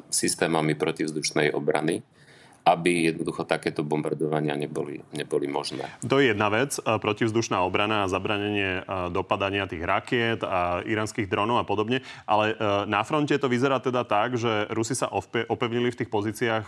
systémami 0.07 0.73
protivzdušnej 0.79 1.51
obrany, 1.51 1.99
aby 2.67 3.11
jednoducho 3.13 3.47
takéto 3.47 3.81
bombardovania 3.81 4.53
neboli, 4.53 5.01
neboli 5.15 5.47
možné. 5.47 5.87
To 6.05 6.19
je 6.19 6.31
jedna 6.31 6.51
vec, 6.51 6.77
e, 6.77 6.81
protivzdušná 6.81 7.63
obrana 7.63 8.05
a 8.05 8.11
zabranenie 8.11 8.71
e, 8.79 9.11
dopadania 9.13 9.69
tých 9.69 9.83
rakiet 9.83 10.43
a 10.43 10.83
iránskych 10.83 11.31
dronov 11.31 11.63
a 11.63 11.65
podobne. 11.65 12.03
Ale 12.27 12.53
e, 12.53 12.55
na 12.85 13.01
fronte 13.01 13.35
to 13.39 13.49
vyzerá 13.49 13.79
teda 13.79 14.03
tak, 14.05 14.35
že 14.35 14.67
Rusi 14.69 14.93
sa 14.93 15.09
opevnili 15.49 15.89
v 15.89 15.99
tých 16.03 16.11
pozíciách, 16.11 16.65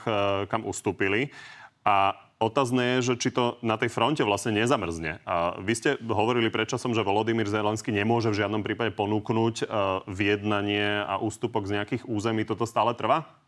kam 0.48 0.64
ustúpili. 0.66 1.34
A 1.82 2.14
otázne 2.38 2.98
je, 2.98 3.14
že 3.14 3.14
či 3.18 3.30
to 3.34 3.58
na 3.66 3.78
tej 3.78 3.90
fronte 3.90 4.22
vlastne 4.22 4.54
nezamrzne. 4.54 5.22
A 5.26 5.58
vy 5.62 5.74
ste 5.74 5.90
hovorili 6.02 6.54
predčasom, 6.54 6.94
že 6.94 7.06
Volodymyr 7.06 7.50
Zelenský 7.50 7.90
nemôže 7.90 8.30
v 8.30 8.40
žiadnom 8.46 8.62
prípade 8.62 8.94
ponúknuť 8.94 9.66
vyjednanie 10.06 11.06
a 11.06 11.18
ústupok 11.18 11.66
z 11.66 11.82
nejakých 11.82 12.04
území. 12.06 12.46
Toto 12.46 12.70
stále 12.70 12.94
trvá? 12.94 13.41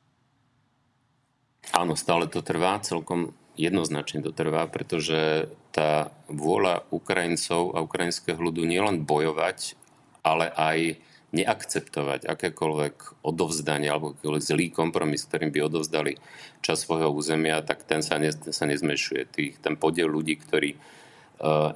Áno, 1.72 1.96
stále 1.96 2.28
to 2.28 2.44
trvá, 2.44 2.84
celkom 2.84 3.32
jednoznačne 3.56 4.26
to 4.26 4.36
trvá, 4.36 4.66
pretože 4.68 5.48
tá 5.72 6.12
vôľa 6.28 6.84
Ukrajincov 6.90 7.78
a 7.78 7.86
ukrajinského 7.86 8.38
ľudu 8.38 8.66
nielen 8.66 9.06
bojovať, 9.06 9.78
ale 10.26 10.50
aj 10.52 11.00
neakceptovať 11.34 12.30
akékoľvek 12.30 13.26
odovzdanie 13.26 13.90
alebo 13.90 14.14
akýkoľvek 14.14 14.46
zlý 14.46 14.66
kompromis, 14.70 15.26
ktorým 15.26 15.50
by 15.50 15.66
odovzdali 15.66 16.22
čas 16.62 16.86
svojho 16.86 17.10
územia, 17.10 17.66
tak 17.66 17.90
ten 17.90 18.06
sa, 18.06 18.22
ne, 18.22 18.30
ten 18.30 18.54
sa 18.54 18.70
nezmešuje. 18.70 19.22
Tých, 19.34 19.54
ten 19.58 19.74
podiel 19.74 20.14
ľudí, 20.14 20.38
ktorí 20.38 20.78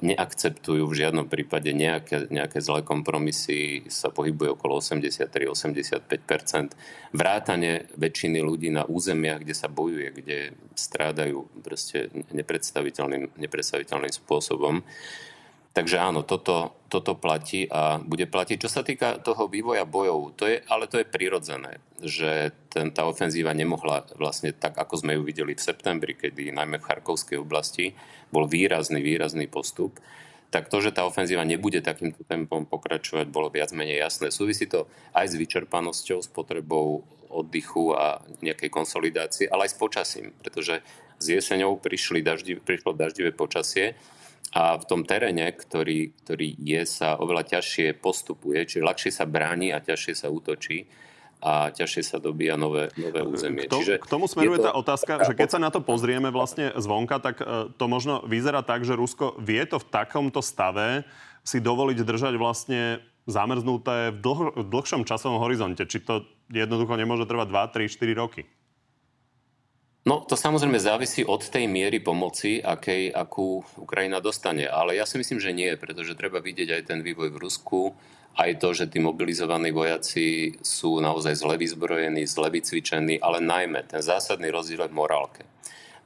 neakceptujú 0.00 0.86
v 0.86 0.98
žiadnom 1.04 1.26
prípade 1.28 1.74
nejaké, 1.76 2.30
nejaké 2.32 2.62
zlé 2.62 2.80
kompromisy, 2.86 3.84
sa 3.92 4.08
pohybuje 4.08 4.56
okolo 4.56 4.80
83-85% 4.80 6.72
Vrátane 7.12 7.90
väčšiny 7.96 8.40
ľudí 8.40 8.72
na 8.72 8.88
územiach, 8.88 9.44
kde 9.44 9.54
sa 9.56 9.68
bojuje, 9.68 10.08
kde 10.14 10.38
strádajú 10.72 11.60
proste 11.60 12.08
nepredstaviteľným, 12.32 13.36
nepredstaviteľným 13.36 14.12
spôsobom. 14.14 14.80
Takže 15.76 16.00
áno, 16.00 16.26
toto, 16.26 16.74
toto 16.90 17.14
platí 17.14 17.68
a 17.70 18.00
bude 18.02 18.26
platiť. 18.26 18.56
Čo 18.58 18.70
sa 18.72 18.82
týka 18.82 19.20
toho 19.20 19.46
vývoja 19.46 19.86
bojov, 19.86 20.34
to 20.34 20.48
je, 20.48 20.58
ale 20.66 20.90
to 20.90 20.98
je 20.98 21.06
prirodzené, 21.06 21.78
že 22.02 22.50
ten, 22.72 22.90
tá 22.90 23.06
ofenzíva 23.06 23.54
nemohla 23.54 24.08
vlastne 24.18 24.50
tak, 24.50 24.74
ako 24.74 25.04
sme 25.04 25.14
ju 25.14 25.22
videli 25.22 25.54
v 25.54 25.62
septembri, 25.62 26.18
kedy 26.18 26.50
najmä 26.50 26.82
v 26.82 26.86
Charkovskej 26.88 27.38
oblasti 27.38 27.94
bol 28.32 28.50
výrazný, 28.50 29.04
výrazný 29.04 29.46
postup, 29.46 30.00
tak 30.48 30.72
to, 30.72 30.80
že 30.80 30.96
tá 30.96 31.04
ofenzíva 31.04 31.44
nebude 31.44 31.84
takýmto 31.84 32.24
tempom 32.24 32.64
pokračovať, 32.64 33.28
bolo 33.28 33.52
viac 33.52 33.68
menej 33.76 34.00
jasné. 34.00 34.32
Súvisí 34.32 34.64
to 34.64 34.88
aj 35.12 35.28
s 35.28 35.34
vyčerpanosťou, 35.36 36.24
s 36.24 36.28
potrebou 36.32 37.04
oddychu 37.28 37.92
a 37.92 38.24
nejakej 38.40 38.72
konsolidácie, 38.72 39.44
ale 39.52 39.68
aj 39.68 39.76
s 39.76 39.80
počasím, 39.80 40.32
pretože 40.40 40.80
s 41.20 41.24
jeseňou 41.28 41.76
prišli 41.76 42.24
daždi, 42.24 42.56
prišlo 42.56 42.96
daždivé 42.96 43.36
počasie 43.36 43.92
a 44.48 44.80
v 44.80 44.84
tom 44.88 45.04
teréne, 45.04 45.52
ktorý, 45.52 46.16
ktorý 46.24 46.56
je, 46.56 46.82
sa 46.88 47.20
oveľa 47.20 47.58
ťažšie 47.58 48.00
postupuje, 48.00 48.64
čiže 48.64 48.86
ľahšie 48.86 49.12
sa 49.12 49.28
bráni 49.28 49.76
a 49.76 49.84
ťažšie 49.84 50.14
sa 50.16 50.32
útočí 50.32 50.88
a 51.38 51.70
ťažšie 51.70 52.02
sa 52.02 52.18
dobíja 52.18 52.58
nové, 52.58 52.90
nové 52.98 53.22
územie. 53.22 53.68
K, 53.68 53.70
to, 53.70 53.78
Čiže 53.78 53.94
k 54.02 54.06
tomu 54.10 54.26
smeruje 54.26 54.58
je 54.58 54.66
tá 54.66 54.74
otázka, 54.74 55.22
že 55.22 55.38
keď 55.38 55.48
sa 55.54 55.60
na 55.62 55.70
to 55.70 55.78
pozrieme 55.78 56.34
vlastne 56.34 56.74
zvonka, 56.74 57.22
tak 57.22 57.38
e, 57.38 57.70
to 57.78 57.84
možno 57.86 58.26
vyzerá 58.26 58.66
tak, 58.66 58.82
že 58.82 58.98
Rusko 58.98 59.38
vie 59.38 59.62
to 59.62 59.78
v 59.78 59.86
takomto 59.86 60.42
stave 60.42 61.06
si 61.46 61.62
dovoliť 61.62 61.98
držať 62.02 62.34
vlastne 62.34 62.98
zamrznuté 63.30 64.10
v, 64.10 64.18
dlho, 64.18 64.44
v 64.56 64.66
dlhšom 64.66 65.06
časovom 65.06 65.38
horizonte. 65.38 65.86
Či 65.86 66.02
to 66.02 66.26
jednoducho 66.50 66.98
nemôže 66.98 67.28
trvať 67.28 67.46
2, 67.52 67.86
3, 67.86 68.16
4 68.16 68.18
roky? 68.18 68.42
No, 70.06 70.22
to 70.24 70.38
samozrejme 70.38 70.78
závisí 70.78 71.26
od 71.26 71.42
tej 71.42 71.66
miery 71.66 71.98
pomoci, 71.98 72.62
akej, 72.62 73.10
akú 73.10 73.66
Ukrajina 73.76 74.22
dostane. 74.22 74.64
Ale 74.70 74.94
ja 74.94 75.04
si 75.04 75.18
myslím, 75.18 75.42
že 75.42 75.56
nie, 75.56 75.74
pretože 75.74 76.14
treba 76.14 76.38
vidieť 76.38 76.80
aj 76.80 76.82
ten 76.86 77.00
vývoj 77.02 77.34
v 77.34 77.40
Rusku, 77.42 77.80
aj 78.38 78.62
to, 78.62 78.70
že 78.70 78.86
tí 78.86 79.02
mobilizovaní 79.02 79.74
vojaci 79.74 80.54
sú 80.62 81.02
naozaj 81.02 81.34
zle 81.34 81.58
vyzbrojení, 81.58 82.22
zle 82.30 82.54
vycvičení, 82.54 83.18
ale 83.18 83.42
najmä 83.42 83.90
ten 83.90 83.98
zásadný 83.98 84.54
rozdiel 84.54 84.86
je 84.86 84.90
v 84.94 84.98
morálke. 84.98 85.42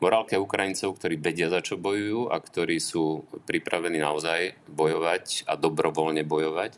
Morálke 0.01 0.35
Ukrajincov, 0.35 0.99
ktorí 0.99 1.21
vedia, 1.21 1.53
za 1.53 1.63
čo 1.63 1.79
bojujú 1.79 2.33
a 2.33 2.41
ktorí 2.43 2.83
sú 2.83 3.23
pripravení 3.47 4.03
naozaj 4.03 4.57
bojovať 4.67 5.47
a 5.47 5.55
dobrovoľne 5.55 6.27
bojovať. 6.27 6.75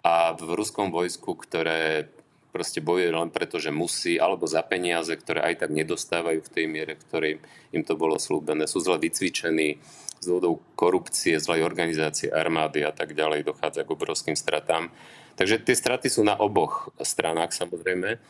A 0.00 0.32
v 0.32 0.48
ruskom 0.56 0.88
vojsku, 0.88 1.36
ktoré 1.44 2.08
proste 2.54 2.78
bojuje 2.78 3.10
len 3.10 3.34
preto, 3.34 3.58
že 3.58 3.74
musí, 3.74 4.14
alebo 4.14 4.46
za 4.46 4.62
peniaze, 4.62 5.10
ktoré 5.10 5.42
aj 5.42 5.66
tak 5.66 5.74
nedostávajú 5.74 6.38
v 6.46 6.52
tej 6.54 6.66
miere, 6.70 6.94
ktorej 6.94 7.42
im 7.74 7.82
to 7.82 7.98
bolo 7.98 8.14
slúbené. 8.14 8.70
Sú 8.70 8.78
zle 8.78 9.02
vycvičení 9.02 9.82
z 10.22 10.24
dôvodov 10.30 10.62
korupcie, 10.78 11.34
zlej 11.42 11.66
organizácie 11.66 12.30
armády 12.30 12.86
a 12.86 12.94
tak 12.94 13.18
ďalej, 13.18 13.42
dochádza 13.42 13.82
k 13.82 13.92
obrovským 13.98 14.38
stratám. 14.38 14.94
Takže 15.34 15.66
tie 15.66 15.74
straty 15.74 16.06
sú 16.06 16.22
na 16.22 16.38
oboch 16.38 16.94
stranách 17.02 17.50
samozrejme, 17.50 18.22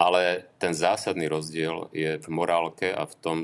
ale 0.00 0.22
ten 0.56 0.72
zásadný 0.72 1.28
rozdiel 1.28 1.92
je 1.92 2.16
v 2.16 2.28
morálke 2.32 2.88
a 2.88 3.04
v 3.04 3.14
tom, 3.20 3.38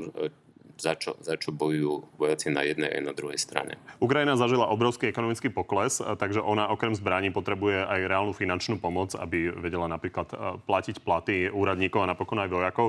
za 0.75 0.93
čo, 0.99 1.15
za 1.23 1.39
čo 1.39 1.55
bojujú 1.55 2.19
vojaci 2.19 2.51
na 2.51 2.63
jednej 2.67 2.91
aj 2.91 3.01
na 3.03 3.13
druhej 3.15 3.39
strane. 3.39 3.79
Ukrajina 4.03 4.35
zažila 4.35 4.67
obrovský 4.67 5.07
ekonomický 5.09 5.51
pokles, 5.51 6.03
takže 6.03 6.43
ona 6.43 6.67
okrem 6.67 6.91
zbraní 6.91 7.31
potrebuje 7.31 7.87
aj 7.87 7.99
reálnu 8.07 8.33
finančnú 8.35 8.79
pomoc, 8.79 9.15
aby 9.15 9.51
vedela 9.55 9.87
napríklad 9.87 10.27
e, 10.31 10.35
platiť 10.63 11.01
platy 11.01 11.47
úradníkov 11.51 12.03
a 12.03 12.11
napokon 12.11 12.43
aj 12.43 12.51
vojakov. 12.51 12.87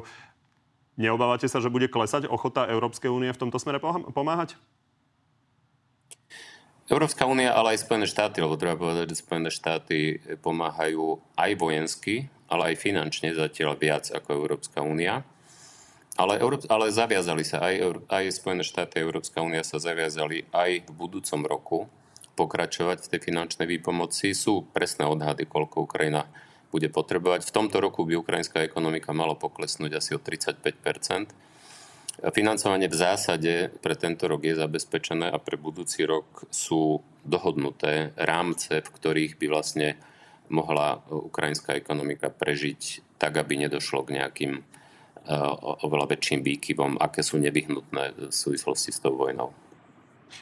Neobávate 0.96 1.46
sa, 1.46 1.61
že 1.61 1.70
bude 1.70 1.92
klesať 1.92 2.27
ochota 2.27 2.66
Európskej 2.66 3.12
únie 3.12 3.29
v 3.29 3.40
tomto 3.40 3.61
smere 3.61 3.79
pomáhať? 4.11 4.57
Európska 6.87 7.27
únia, 7.27 7.51
ale 7.51 7.75
aj 7.75 7.83
Spojené 7.83 8.07
štáty, 8.07 8.38
lebo 8.38 8.55
treba 8.55 8.79
povedať, 8.79 9.11
že 9.11 9.20
Spojené 9.20 9.51
štáty 9.51 10.22
pomáhajú 10.38 11.18
aj 11.35 11.51
vojensky, 11.59 12.31
ale 12.46 12.72
aj 12.72 12.81
finančne 12.81 13.35
zatiaľ 13.35 13.75
viac 13.75 14.07
ako 14.14 14.29
Európska 14.38 14.87
únia. 14.87 15.27
Ale, 16.17 16.41
ale 16.41 16.87
zaviazali 16.89 17.45
sa, 17.45 17.61
aj, 17.61 18.09
aj 18.09 18.25
Spojené 18.33 18.65
štáty 18.65 18.99
a 18.99 19.05
Európska 19.05 19.45
únia 19.45 19.61
sa 19.61 19.77
zaviazali 19.77 20.49
aj 20.49 20.89
v 20.89 20.93
budúcom 20.97 21.41
roku 21.45 21.79
pokračovať 22.37 23.05
v 23.05 23.11
tej 23.13 23.21
finančnej 23.33 23.69
výpomoci. 23.69 24.33
Sú 24.33 24.65
presné 24.73 25.05
odhady, 25.05 25.45
koľko 25.45 25.85
Ukrajina 25.85 26.25
bude 26.73 26.89
potrebovať. 26.89 27.45
V 27.45 27.55
tomto 27.55 27.81
roku 27.85 28.09
by 28.09 28.17
ukrajinská 28.17 28.65
ekonomika 28.65 29.13
malo 29.13 29.37
poklesnúť 29.37 29.93
asi 30.01 30.17
o 30.17 30.21
35% 30.21 31.47
Financovanie 32.17 32.89
v 32.89 32.97
zásade 32.97 33.69
pre 33.85 33.93
tento 33.93 34.25
rok 34.25 34.41
je 34.41 34.57
zabezpečené 34.57 35.29
a 35.29 35.37
pre 35.37 35.61
budúci 35.61 36.09
rok 36.09 36.49
sú 36.49 37.05
dohodnuté 37.21 38.17
rámce, 38.17 38.81
v 38.81 38.89
ktorých 38.89 39.37
by 39.37 39.47
vlastne 39.53 40.01
mohla 40.49 41.05
ukrajinská 41.13 41.77
ekonomika 41.77 42.33
prežiť 42.33 43.05
tak, 43.21 43.37
aby 43.37 43.61
nedošlo 43.69 44.09
k 44.09 44.17
nejakým 44.17 44.53
oveľa 45.83 46.15
väčším 46.15 46.47
výkyvom, 46.47 47.03
aké 47.03 47.27
sú 47.27 47.43
nevyhnutné 47.43 48.15
v 48.15 48.31
súvislosti 48.31 48.95
s 48.95 49.03
tou 49.03 49.19
vojnou. 49.19 49.51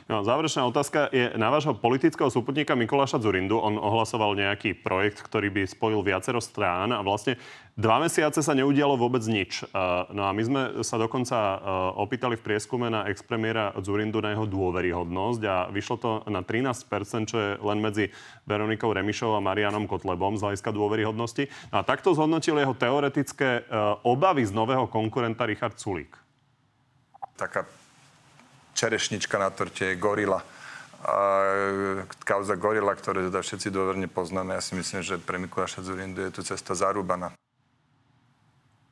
No, 0.05 0.25
záverečná 0.25 0.65
otázka 0.69 1.09
je 1.13 1.33
na 1.37 1.49
vášho 1.49 1.77
politického 1.77 2.29
súputníka 2.29 2.77
Mikuláša 2.77 3.21
Zurindu. 3.21 3.61
On 3.61 3.77
ohlasoval 3.77 4.37
nejaký 4.37 4.77
projekt, 4.77 5.23
ktorý 5.25 5.49
by 5.49 5.63
spojil 5.69 6.01
viacero 6.05 6.41
strán 6.41 6.93
a 6.93 7.01
vlastne 7.01 7.41
dva 7.75 7.99
mesiace 8.01 8.41
sa 8.45 8.53
neudialo 8.53 8.97
vôbec 8.97 9.25
nič. 9.27 9.65
No 10.13 10.29
a 10.29 10.31
my 10.33 10.43
sme 10.45 10.63
sa 10.85 10.97
dokonca 10.97 11.37
opýtali 12.01 12.37
v 12.37 12.45
prieskume 12.45 12.89
na 12.89 13.09
expremiéra 13.09 13.73
Zurindu 13.81 14.21
na 14.21 14.33
jeho 14.33 14.47
dôveryhodnosť 14.49 15.41
a 15.49 15.57
vyšlo 15.73 15.97
to 16.01 16.11
na 16.29 16.45
13%, 16.45 17.31
čo 17.31 17.37
je 17.37 17.51
len 17.61 17.79
medzi 17.81 18.13
Veronikou 18.49 18.93
Remišou 18.93 19.37
a 19.37 19.45
Marianom 19.45 19.89
Kotlebom 19.89 20.37
z 20.37 20.45
hľadiska 20.49 20.71
dôveryhodnosti. 20.73 21.49
No 21.73 21.81
a 21.81 21.87
takto 21.87 22.13
zhodnotil 22.13 22.61
jeho 22.61 22.77
teoretické 22.77 23.67
obavy 24.05 24.45
z 24.49 24.53
nového 24.55 24.89
konkurenta 24.89 25.45
Richard 25.45 25.77
Sulík. 25.77 26.15
Taká 27.35 27.67
čerešnička 28.75 29.39
na 29.39 29.49
torte 29.55 29.95
je 29.95 29.99
gorila. 29.99 30.43
A 31.05 31.17
kauza 32.25 32.57
gorila, 32.57 32.97
ktoré 32.97 33.29
teda 33.29 33.45
všetci 33.45 33.69
dôverne 33.69 34.09
poznáme, 34.09 34.57
ja 34.57 34.63
si 34.65 34.73
myslím, 34.75 35.05
že 35.05 35.21
pre 35.21 35.37
Mikuláša 35.37 35.85
Zurindu 35.85 36.25
je 36.25 36.33
tu 36.33 36.41
cesta 36.41 36.73
zarúbaná. 36.73 37.33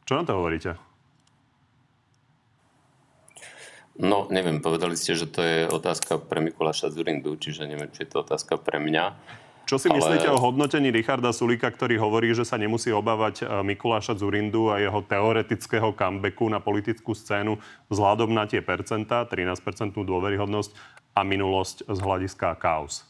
Čo 0.05 0.21
na 0.21 0.25
to 0.29 0.37
hovoríte? 0.37 0.77
No, 3.97 4.29
neviem, 4.33 4.61
povedali 4.65 4.97
ste, 4.97 5.13
že 5.13 5.29
to 5.29 5.45
je 5.45 5.69
otázka 5.69 6.17
pre 6.17 6.41
Mikuláša 6.41 6.93
Zurindu, 6.93 7.37
čiže 7.37 7.69
neviem, 7.69 7.93
či 7.93 8.05
je 8.05 8.13
to 8.13 8.25
otázka 8.25 8.57
pre 8.57 8.81
mňa. 8.81 9.05
Čo 9.67 9.79
si 9.79 9.89
ale... 9.89 9.99
myslíte 9.99 10.29
o 10.29 10.39
hodnotení 10.39 10.91
Richarda 10.91 11.31
Sulíka, 11.31 11.71
ktorý 11.71 11.97
hovorí, 11.97 12.35
že 12.35 12.43
sa 12.43 12.59
nemusí 12.59 12.91
obávať 12.91 13.43
e, 13.43 13.63
Mikuláša 13.63 14.19
Zurindu 14.19 14.75
a 14.75 14.83
jeho 14.83 15.01
teoretického 15.07 15.95
comebacku 15.95 16.51
na 16.51 16.59
politickú 16.59 17.15
scénu 17.15 17.57
vzhľadom 17.89 18.35
na 18.35 18.45
tie 18.51 18.61
percentá, 18.61 19.25
13% 19.25 19.95
dôveryhodnosť 19.95 20.71
a 21.15 21.21
minulosť 21.23 21.87
z 21.87 21.99
hľadiska 22.03 22.59
kaos? 22.59 23.07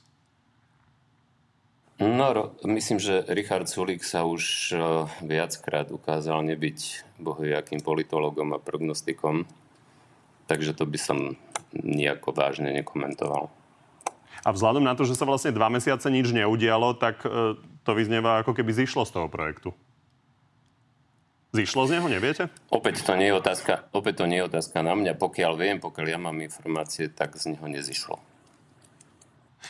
No, 2.02 2.50
myslím, 2.66 2.98
že 2.98 3.22
Richard 3.30 3.70
Sulík 3.70 4.02
sa 4.02 4.26
už 4.26 4.74
e, 4.74 4.76
viackrát 5.22 5.86
ukázal 5.88 6.42
nebyť 6.50 6.78
bohojakým 7.22 7.78
politologom 7.78 8.50
a 8.56 8.58
prognostikom, 8.58 9.46
takže 10.50 10.74
to 10.74 10.82
by 10.82 10.98
som 10.98 11.18
nejako 11.72 12.34
vážne 12.34 12.74
nekomentoval. 12.74 13.54
A 14.42 14.50
vzhľadom 14.50 14.82
na 14.82 14.98
to, 14.98 15.06
že 15.06 15.14
sa 15.14 15.22
vlastne 15.22 15.54
dva 15.54 15.70
mesiace 15.70 16.10
nič 16.10 16.34
neudialo, 16.34 16.98
tak 16.98 17.22
e, 17.22 17.54
to 17.86 17.90
vyznieva 17.94 18.42
ako 18.42 18.58
keby 18.58 18.74
zišlo 18.74 19.06
z 19.06 19.14
toho 19.14 19.28
projektu. 19.30 19.70
Zišlo 21.52 21.84
z 21.84 22.00
neho, 22.00 22.08
neviete? 22.08 22.48
Opäť 22.72 23.04
to 23.04 23.12
nie 23.12 23.28
je 23.28 23.36
otázka, 23.36 23.86
opäť 23.92 24.24
to 24.24 24.24
nie 24.24 24.40
je 24.40 24.48
otázka 24.48 24.80
na 24.80 24.96
mňa. 24.96 25.20
Pokiaľ 25.20 25.52
viem, 25.54 25.76
pokiaľ 25.78 26.06
ja 26.08 26.18
mám 26.18 26.40
informácie, 26.40 27.12
tak 27.12 27.36
z 27.36 27.54
neho 27.54 27.66
nezišlo. 27.68 28.16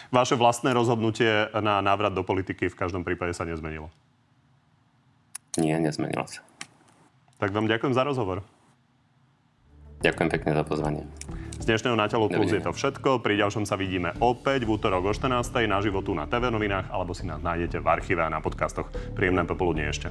Vaše 0.08 0.38
vlastné 0.38 0.72
rozhodnutie 0.72 1.52
na 1.52 1.82
návrat 1.84 2.14
do 2.14 2.24
politiky 2.24 2.70
v 2.70 2.78
každom 2.78 3.04
prípade 3.04 3.36
sa 3.36 3.44
nezmenilo? 3.44 3.92
Nie, 5.60 5.76
nezmenilo 5.76 6.24
sa. 6.24 6.40
Tak 7.36 7.52
vám 7.52 7.68
ďakujem 7.68 7.92
za 7.92 8.06
rozhovor. 8.06 8.40
Ďakujem 10.00 10.28
pekne 10.32 10.50
za 10.56 10.64
pozvanie. 10.64 11.02
Z 11.62 11.70
dnešného 11.70 11.94
Na 11.94 12.10
telo 12.10 12.26
plus 12.26 12.50
je 12.50 12.58
to 12.58 12.74
všetko. 12.74 13.22
Pri 13.22 13.38
ďalšom 13.38 13.62
sa 13.70 13.78
vidíme 13.78 14.10
opäť 14.18 14.66
v 14.66 14.74
útorok 14.74 15.06
o 15.06 15.12
14. 15.14 15.46
na 15.70 15.78
životu 15.78 16.10
na 16.10 16.26
TV 16.26 16.50
novinách 16.50 16.90
alebo 16.90 17.14
si 17.14 17.22
nás 17.22 17.38
nájdete 17.38 17.78
v 17.78 17.86
archíve 17.86 18.18
a 18.18 18.26
na 18.26 18.42
podcastoch. 18.42 18.90
Príjemné 19.14 19.46
popoludne 19.46 19.86
ešte. 19.86 20.10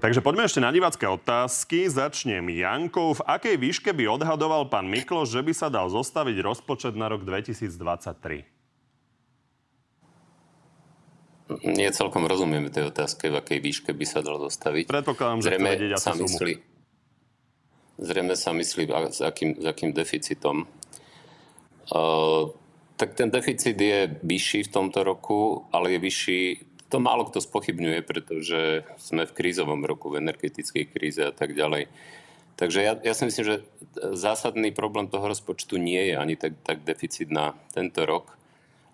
Takže 0.00 0.24
poďme 0.24 0.48
ešte 0.48 0.64
na 0.64 0.72
divácké 0.72 1.04
otázky. 1.04 1.92
Začnem 1.92 2.56
Jankou. 2.56 3.20
V 3.20 3.26
akej 3.28 3.60
výške 3.60 3.92
by 3.92 4.16
odhadoval 4.16 4.72
pán 4.72 4.88
Mikloš, 4.88 5.28
že 5.28 5.44
by 5.44 5.52
sa 5.52 5.68
dal 5.68 5.92
zostaviť 5.92 6.40
rozpočet 6.40 6.96
na 6.96 7.12
rok 7.12 7.20
2023? 7.28 8.55
Nie 11.62 11.94
celkom 11.94 12.26
rozumiem 12.26 12.66
tej 12.74 12.90
otázke, 12.90 13.30
v 13.30 13.38
akej 13.38 13.58
výške 13.62 13.90
by 13.94 14.06
sa 14.06 14.18
dal 14.18 14.42
dostaviť. 14.42 14.90
Predpokladám, 14.90 15.38
že 15.46 15.48
zrejme 15.54 15.70
vedieť 15.70 16.02
sa 16.02 16.12
myslí, 16.18 16.54
Zrejme 17.96 18.36
sa 18.36 18.52
myslí, 18.52 18.84
s 19.08 19.20
akým, 19.24 19.56
s 19.56 19.64
akým 19.64 19.96
deficitom. 19.96 20.68
Uh, 21.88 22.52
tak 23.00 23.16
ten 23.16 23.32
deficit 23.32 23.76
je 23.76 24.20
vyšší 24.20 24.68
v 24.68 24.72
tomto 24.72 25.00
roku, 25.00 25.64
ale 25.72 25.96
je 25.96 25.98
vyšší, 26.04 26.40
to 26.92 27.00
málo 27.00 27.24
kto 27.24 27.40
spochybňuje, 27.40 28.00
pretože 28.04 28.84
sme 29.00 29.24
v 29.24 29.32
krízovom 29.32 29.80
roku, 29.88 30.12
v 30.12 30.20
energetickej 30.20 30.84
kríze 30.92 31.24
a 31.24 31.32
tak 31.32 31.56
ďalej. 31.56 31.88
Takže 32.56 32.80
ja, 32.80 32.96
ja 33.00 33.12
si 33.12 33.28
myslím, 33.28 33.44
že 33.44 33.64
zásadný 34.16 34.72
problém 34.72 35.08
toho 35.08 35.28
rozpočtu 35.28 35.76
nie 35.76 36.12
je 36.12 36.14
ani 36.16 36.36
tak, 36.36 36.56
tak 36.64 36.84
deficit 36.84 37.28
na 37.28 37.56
tento 37.72 38.04
rok, 38.04 38.36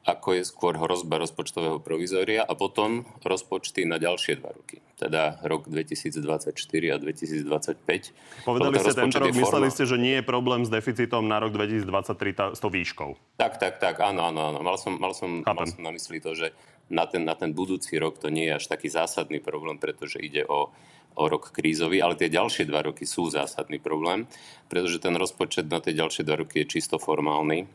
ako 0.03 0.35
je 0.35 0.43
skôr 0.43 0.75
hrozba 0.75 1.23
rozpočtového 1.23 1.79
provizória 1.79 2.43
a 2.43 2.59
potom 2.59 3.07
rozpočty 3.23 3.87
na 3.87 4.03
ďalšie 4.03 4.43
dva 4.43 4.51
roky, 4.51 4.83
teda 4.99 5.39
rok 5.47 5.71
2024 5.71 6.51
a 6.91 6.97
2025. 6.99 8.43
Povedali 8.43 8.75
ste 8.83 8.93
tento 8.99 9.19
rok, 9.23 9.31
mysleli 9.31 9.69
ste, 9.71 9.87
že 9.87 9.97
nie 10.03 10.19
je 10.19 10.25
problém 10.27 10.67
s 10.67 10.71
deficitom 10.75 11.31
na 11.31 11.39
rok 11.39 11.55
2023 11.55 12.35
tá, 12.35 12.45
s 12.51 12.59
tou 12.59 12.71
výškou. 12.75 13.39
Tak, 13.39 13.63
tak, 13.63 13.79
tak, 13.79 14.03
áno, 14.03 14.27
áno, 14.27 14.51
áno. 14.51 14.59
Mal 14.67 14.75
som, 14.75 14.99
mal 14.99 15.15
som, 15.15 15.47
mal 15.47 15.67
som 15.71 15.79
na 15.79 15.95
mysli 15.95 16.19
to, 16.19 16.35
že 16.35 16.51
na 16.91 17.07
ten, 17.07 17.23
na 17.23 17.39
ten 17.39 17.55
budúci 17.55 17.95
rok 17.95 18.19
to 18.19 18.27
nie 18.27 18.51
je 18.51 18.59
až 18.59 18.65
taký 18.67 18.91
zásadný 18.91 19.39
problém, 19.39 19.79
pretože 19.79 20.19
ide 20.19 20.43
o 20.51 20.75
o 21.15 21.29
rok 21.29 21.53
krízový, 21.53 22.01
ale 22.01 22.17
tie 22.17 22.33
ďalšie 22.33 22.65
dva 22.69 22.89
roky 22.89 23.05
sú 23.05 23.29
zásadný 23.29 23.77
problém, 23.77 24.25
pretože 24.69 25.03
ten 25.03 25.13
rozpočet 25.13 25.69
na 25.69 25.81
tie 25.81 25.93
ďalšie 25.93 26.25
dva 26.25 26.41
roky 26.41 26.65
je 26.65 26.79
čisto 26.79 26.97
formálny 26.97 27.69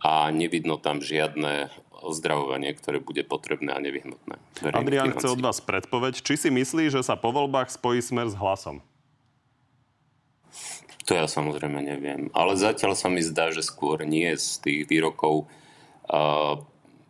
a 0.00 0.32
nevidno 0.32 0.80
tam 0.80 1.04
žiadne 1.04 1.68
ozdravovanie, 2.00 2.72
ktoré 2.72 2.98
bude 2.98 3.20
potrebné 3.22 3.76
a 3.76 3.80
nevyhnutné. 3.80 4.40
Adrian 4.72 5.12
chce 5.12 5.36
od 5.36 5.44
vás 5.44 5.60
predpoveď. 5.60 6.24
Či 6.24 6.48
si 6.48 6.48
myslí, 6.48 6.88
že 6.88 7.04
sa 7.04 7.20
po 7.20 7.28
voľbách 7.28 7.68
spojí 7.68 8.00
smer 8.00 8.32
s 8.32 8.36
hlasom? 8.36 8.80
To 11.04 11.12
ja 11.12 11.28
samozrejme 11.28 11.84
neviem. 11.84 12.32
Ale 12.32 12.56
zatiaľ 12.56 12.96
sa 12.96 13.12
mi 13.12 13.20
zdá, 13.20 13.52
že 13.52 13.60
skôr 13.60 14.00
nie 14.08 14.32
z 14.38 14.62
tých 14.64 14.80
výrokov 14.88 15.44
uh, 16.08 16.56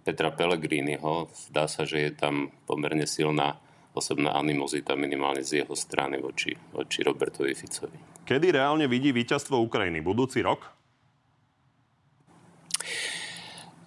Petra 0.03 0.35
Pellegriniho. 0.35 1.31
Zdá 1.51 1.71
sa, 1.71 1.87
že 1.87 2.11
je 2.11 2.13
tam 2.17 2.51
pomerne 2.67 3.07
silná 3.07 3.61
osobná 3.95 4.35
animozita 4.39 4.95
minimálne 4.95 5.43
z 5.43 5.63
jeho 5.63 5.75
strany 5.75 6.19
voči, 6.23 6.55
voči 6.75 7.03
Robertovi 7.03 7.55
Ficovi. 7.55 8.25
Kedy 8.25 8.55
reálne 8.55 8.87
vidí 8.87 9.11
víťazstvo 9.11 9.59
Ukrajiny? 9.59 9.99
Budúci 10.01 10.41
rok? 10.41 10.80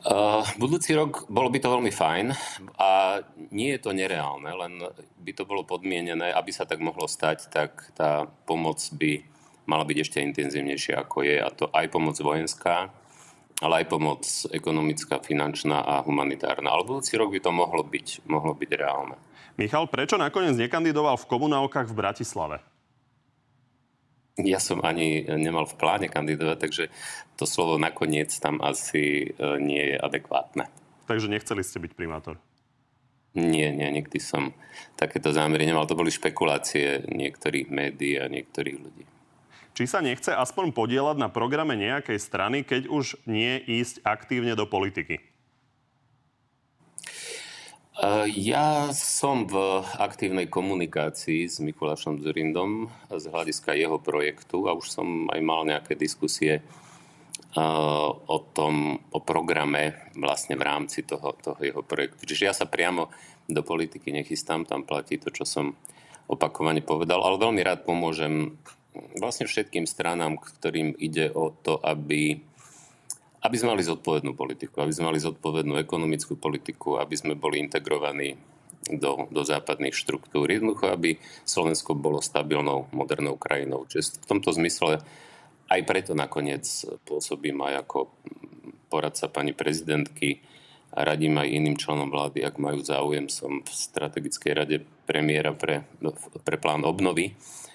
Uh, 0.04 0.44
budúci 0.60 0.92
rok 0.92 1.32
bolo 1.32 1.48
by 1.48 1.64
to 1.64 1.72
veľmi 1.72 1.88
fajn 1.88 2.36
a 2.76 3.24
nie 3.56 3.72
je 3.72 3.80
to 3.80 3.96
nereálne, 3.96 4.52
len 4.52 4.84
by 5.24 5.32
to 5.32 5.48
bolo 5.48 5.64
podmienené, 5.64 6.28
aby 6.36 6.52
sa 6.52 6.68
tak 6.68 6.84
mohlo 6.84 7.08
stať, 7.08 7.48
tak 7.48 7.96
tá 7.96 8.28
pomoc 8.44 8.84
by 9.00 9.24
mala 9.64 9.88
byť 9.88 9.98
ešte 10.04 10.20
intenzívnejšia 10.20 11.08
ako 11.08 11.24
je 11.24 11.40
a 11.40 11.48
to 11.56 11.72
aj 11.72 11.88
pomoc 11.88 12.20
vojenská, 12.20 12.92
ale 13.64 13.74
aj 13.80 13.86
pomoc 13.88 14.28
ekonomická, 14.52 15.24
finančná 15.24 15.80
a 15.80 16.04
humanitárna. 16.04 16.76
Ale 16.76 16.84
budúci 16.84 17.16
rok 17.16 17.32
by 17.32 17.40
to 17.40 17.52
mohlo 17.56 17.88
byť, 17.88 18.28
mohlo 18.28 18.52
byť 18.60 18.70
reálne. 18.76 19.16
Michal, 19.56 19.88
prečo 19.88 20.20
nakoniec 20.20 20.60
nekandidoval 20.60 21.16
v 21.16 21.30
komunálkach 21.32 21.88
v 21.88 21.96
Bratislave? 21.96 22.60
Ja 24.42 24.58
som 24.58 24.82
ani 24.82 25.30
nemal 25.30 25.70
v 25.70 25.78
pláne 25.78 26.08
kandidovať, 26.10 26.58
takže 26.58 26.84
to 27.38 27.46
slovo 27.46 27.78
nakoniec 27.78 28.34
tam 28.42 28.58
asi 28.66 29.30
e, 29.30 29.62
nie 29.62 29.94
je 29.94 29.98
adekvátne. 30.02 30.66
Takže 31.06 31.30
nechceli 31.30 31.62
ste 31.62 31.78
byť 31.78 31.94
primátor? 31.94 32.42
Nie, 33.34 33.74
nie, 33.74 33.90
nikdy 33.90 34.18
som 34.22 34.54
takéto 34.98 35.34
zámery 35.34 35.66
nemal. 35.66 35.90
To 35.90 35.98
boli 35.98 36.14
špekulácie 36.14 37.10
niektorých 37.10 37.70
médií 37.74 38.22
a 38.22 38.30
niektorých 38.30 38.78
ľudí. 38.78 39.06
Či 39.74 39.90
sa 39.90 40.06
nechce 40.06 40.30
aspoň 40.30 40.70
podielať 40.70 41.18
na 41.18 41.34
programe 41.34 41.74
nejakej 41.74 42.22
strany, 42.22 42.62
keď 42.62 42.94
už 42.94 43.18
nie 43.26 43.58
ísť 43.58 44.06
aktívne 44.06 44.54
do 44.54 44.70
politiky? 44.70 45.33
Eh, 47.94 48.26
ja 48.42 48.90
som 48.90 49.46
v 49.46 49.86
aktívnej 50.02 50.50
komunikácii 50.50 51.46
s 51.46 51.62
Mikulášom 51.62 52.26
Zurindom 52.26 52.90
z 53.14 53.30
hľadiska 53.30 53.78
jeho 53.78 54.02
projektu 54.02 54.66
a 54.66 54.74
už 54.74 54.90
som 54.90 55.30
aj 55.30 55.38
mal 55.46 55.62
nejaké 55.62 55.94
diskusie 55.94 56.66
eh, 56.66 58.10
o 58.18 58.38
tom, 58.50 58.98
o 59.14 59.22
programe 59.22 60.10
vlastne 60.18 60.58
v 60.58 60.66
rámci 60.66 61.06
toho, 61.06 61.38
toho 61.38 61.62
jeho 61.62 61.86
projektu. 61.86 62.26
Čiže 62.26 62.50
ja 62.50 62.54
sa 62.58 62.66
priamo 62.66 63.14
do 63.46 63.62
politiky 63.62 64.10
nechystám, 64.10 64.66
tam 64.66 64.90
platí 64.90 65.22
to, 65.22 65.30
čo 65.30 65.46
som 65.46 65.78
opakovane 66.26 66.82
povedal, 66.82 67.22
ale 67.22 67.38
veľmi 67.38 67.62
rád 67.62 67.86
pomôžem 67.86 68.58
vlastne 69.22 69.46
všetkým 69.46 69.86
stranám, 69.86 70.42
ktorým 70.42 70.98
ide 70.98 71.30
o 71.30 71.54
to, 71.54 71.78
aby 71.78 72.42
aby 73.44 73.56
sme 73.60 73.76
mali 73.76 73.84
zodpovednú 73.84 74.32
politiku, 74.40 74.80
aby 74.80 74.96
sme 74.96 75.12
mali 75.12 75.20
zodpovednú 75.20 75.76
ekonomickú 75.84 76.40
politiku, 76.40 76.96
aby 76.98 77.16
sme 77.16 77.36
boli 77.36 77.60
integrovaní 77.60 78.40
do, 78.88 79.28
do 79.32 79.42
západných 79.44 79.96
štruktúr. 79.96 80.48
Jednoducho, 80.48 80.92
aby 80.92 81.20
Slovensko 81.44 81.96
bolo 81.96 82.24
stabilnou, 82.24 82.88
modernou 82.96 83.36
krajinou. 83.36 83.84
Čiže 83.88 84.24
v 84.24 84.30
tomto 84.36 84.56
zmysle 84.56 85.04
aj 85.68 85.82
preto 85.88 86.16
nakoniec 86.16 86.64
pôsobím 87.08 87.64
aj 87.64 87.88
ako 87.88 88.12
poradca 88.92 89.28
pani 89.32 89.52
prezidentky 89.56 90.44
a 90.94 91.02
radím 91.02 91.42
aj 91.42 91.50
iným 91.50 91.76
členom 91.80 92.14
vlády, 92.14 92.46
ak 92.46 92.62
majú 92.62 92.80
záujem. 92.84 93.28
Som 93.28 93.66
v 93.66 93.72
strategickej 93.72 94.52
rade 94.54 94.78
premiéra 95.08 95.56
pre, 95.56 95.84
pre 96.44 96.56
plán 96.60 96.86
obnovy. 96.86 97.34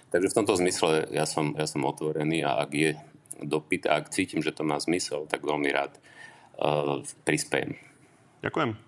Takže 0.09 0.33
v 0.33 0.37
tomto 0.41 0.55
zmysle 0.57 1.13
ja 1.13 1.29
som, 1.29 1.53
ja 1.59 1.69
som 1.69 1.85
otvorený 1.85 2.41
a 2.41 2.57
ak 2.65 2.71
je 2.73 2.91
dopyt 3.43 3.87
a 3.87 4.03
ak 4.03 4.11
cítim, 4.11 4.43
že 4.43 4.55
to 4.55 4.67
má 4.67 4.79
zmysel, 4.79 5.27
tak 5.31 5.47
veľmi 5.47 5.71
rád 5.71 5.93
uh, 6.59 7.03
prispiejem. 7.23 7.79
Ďakujem. 8.43 8.88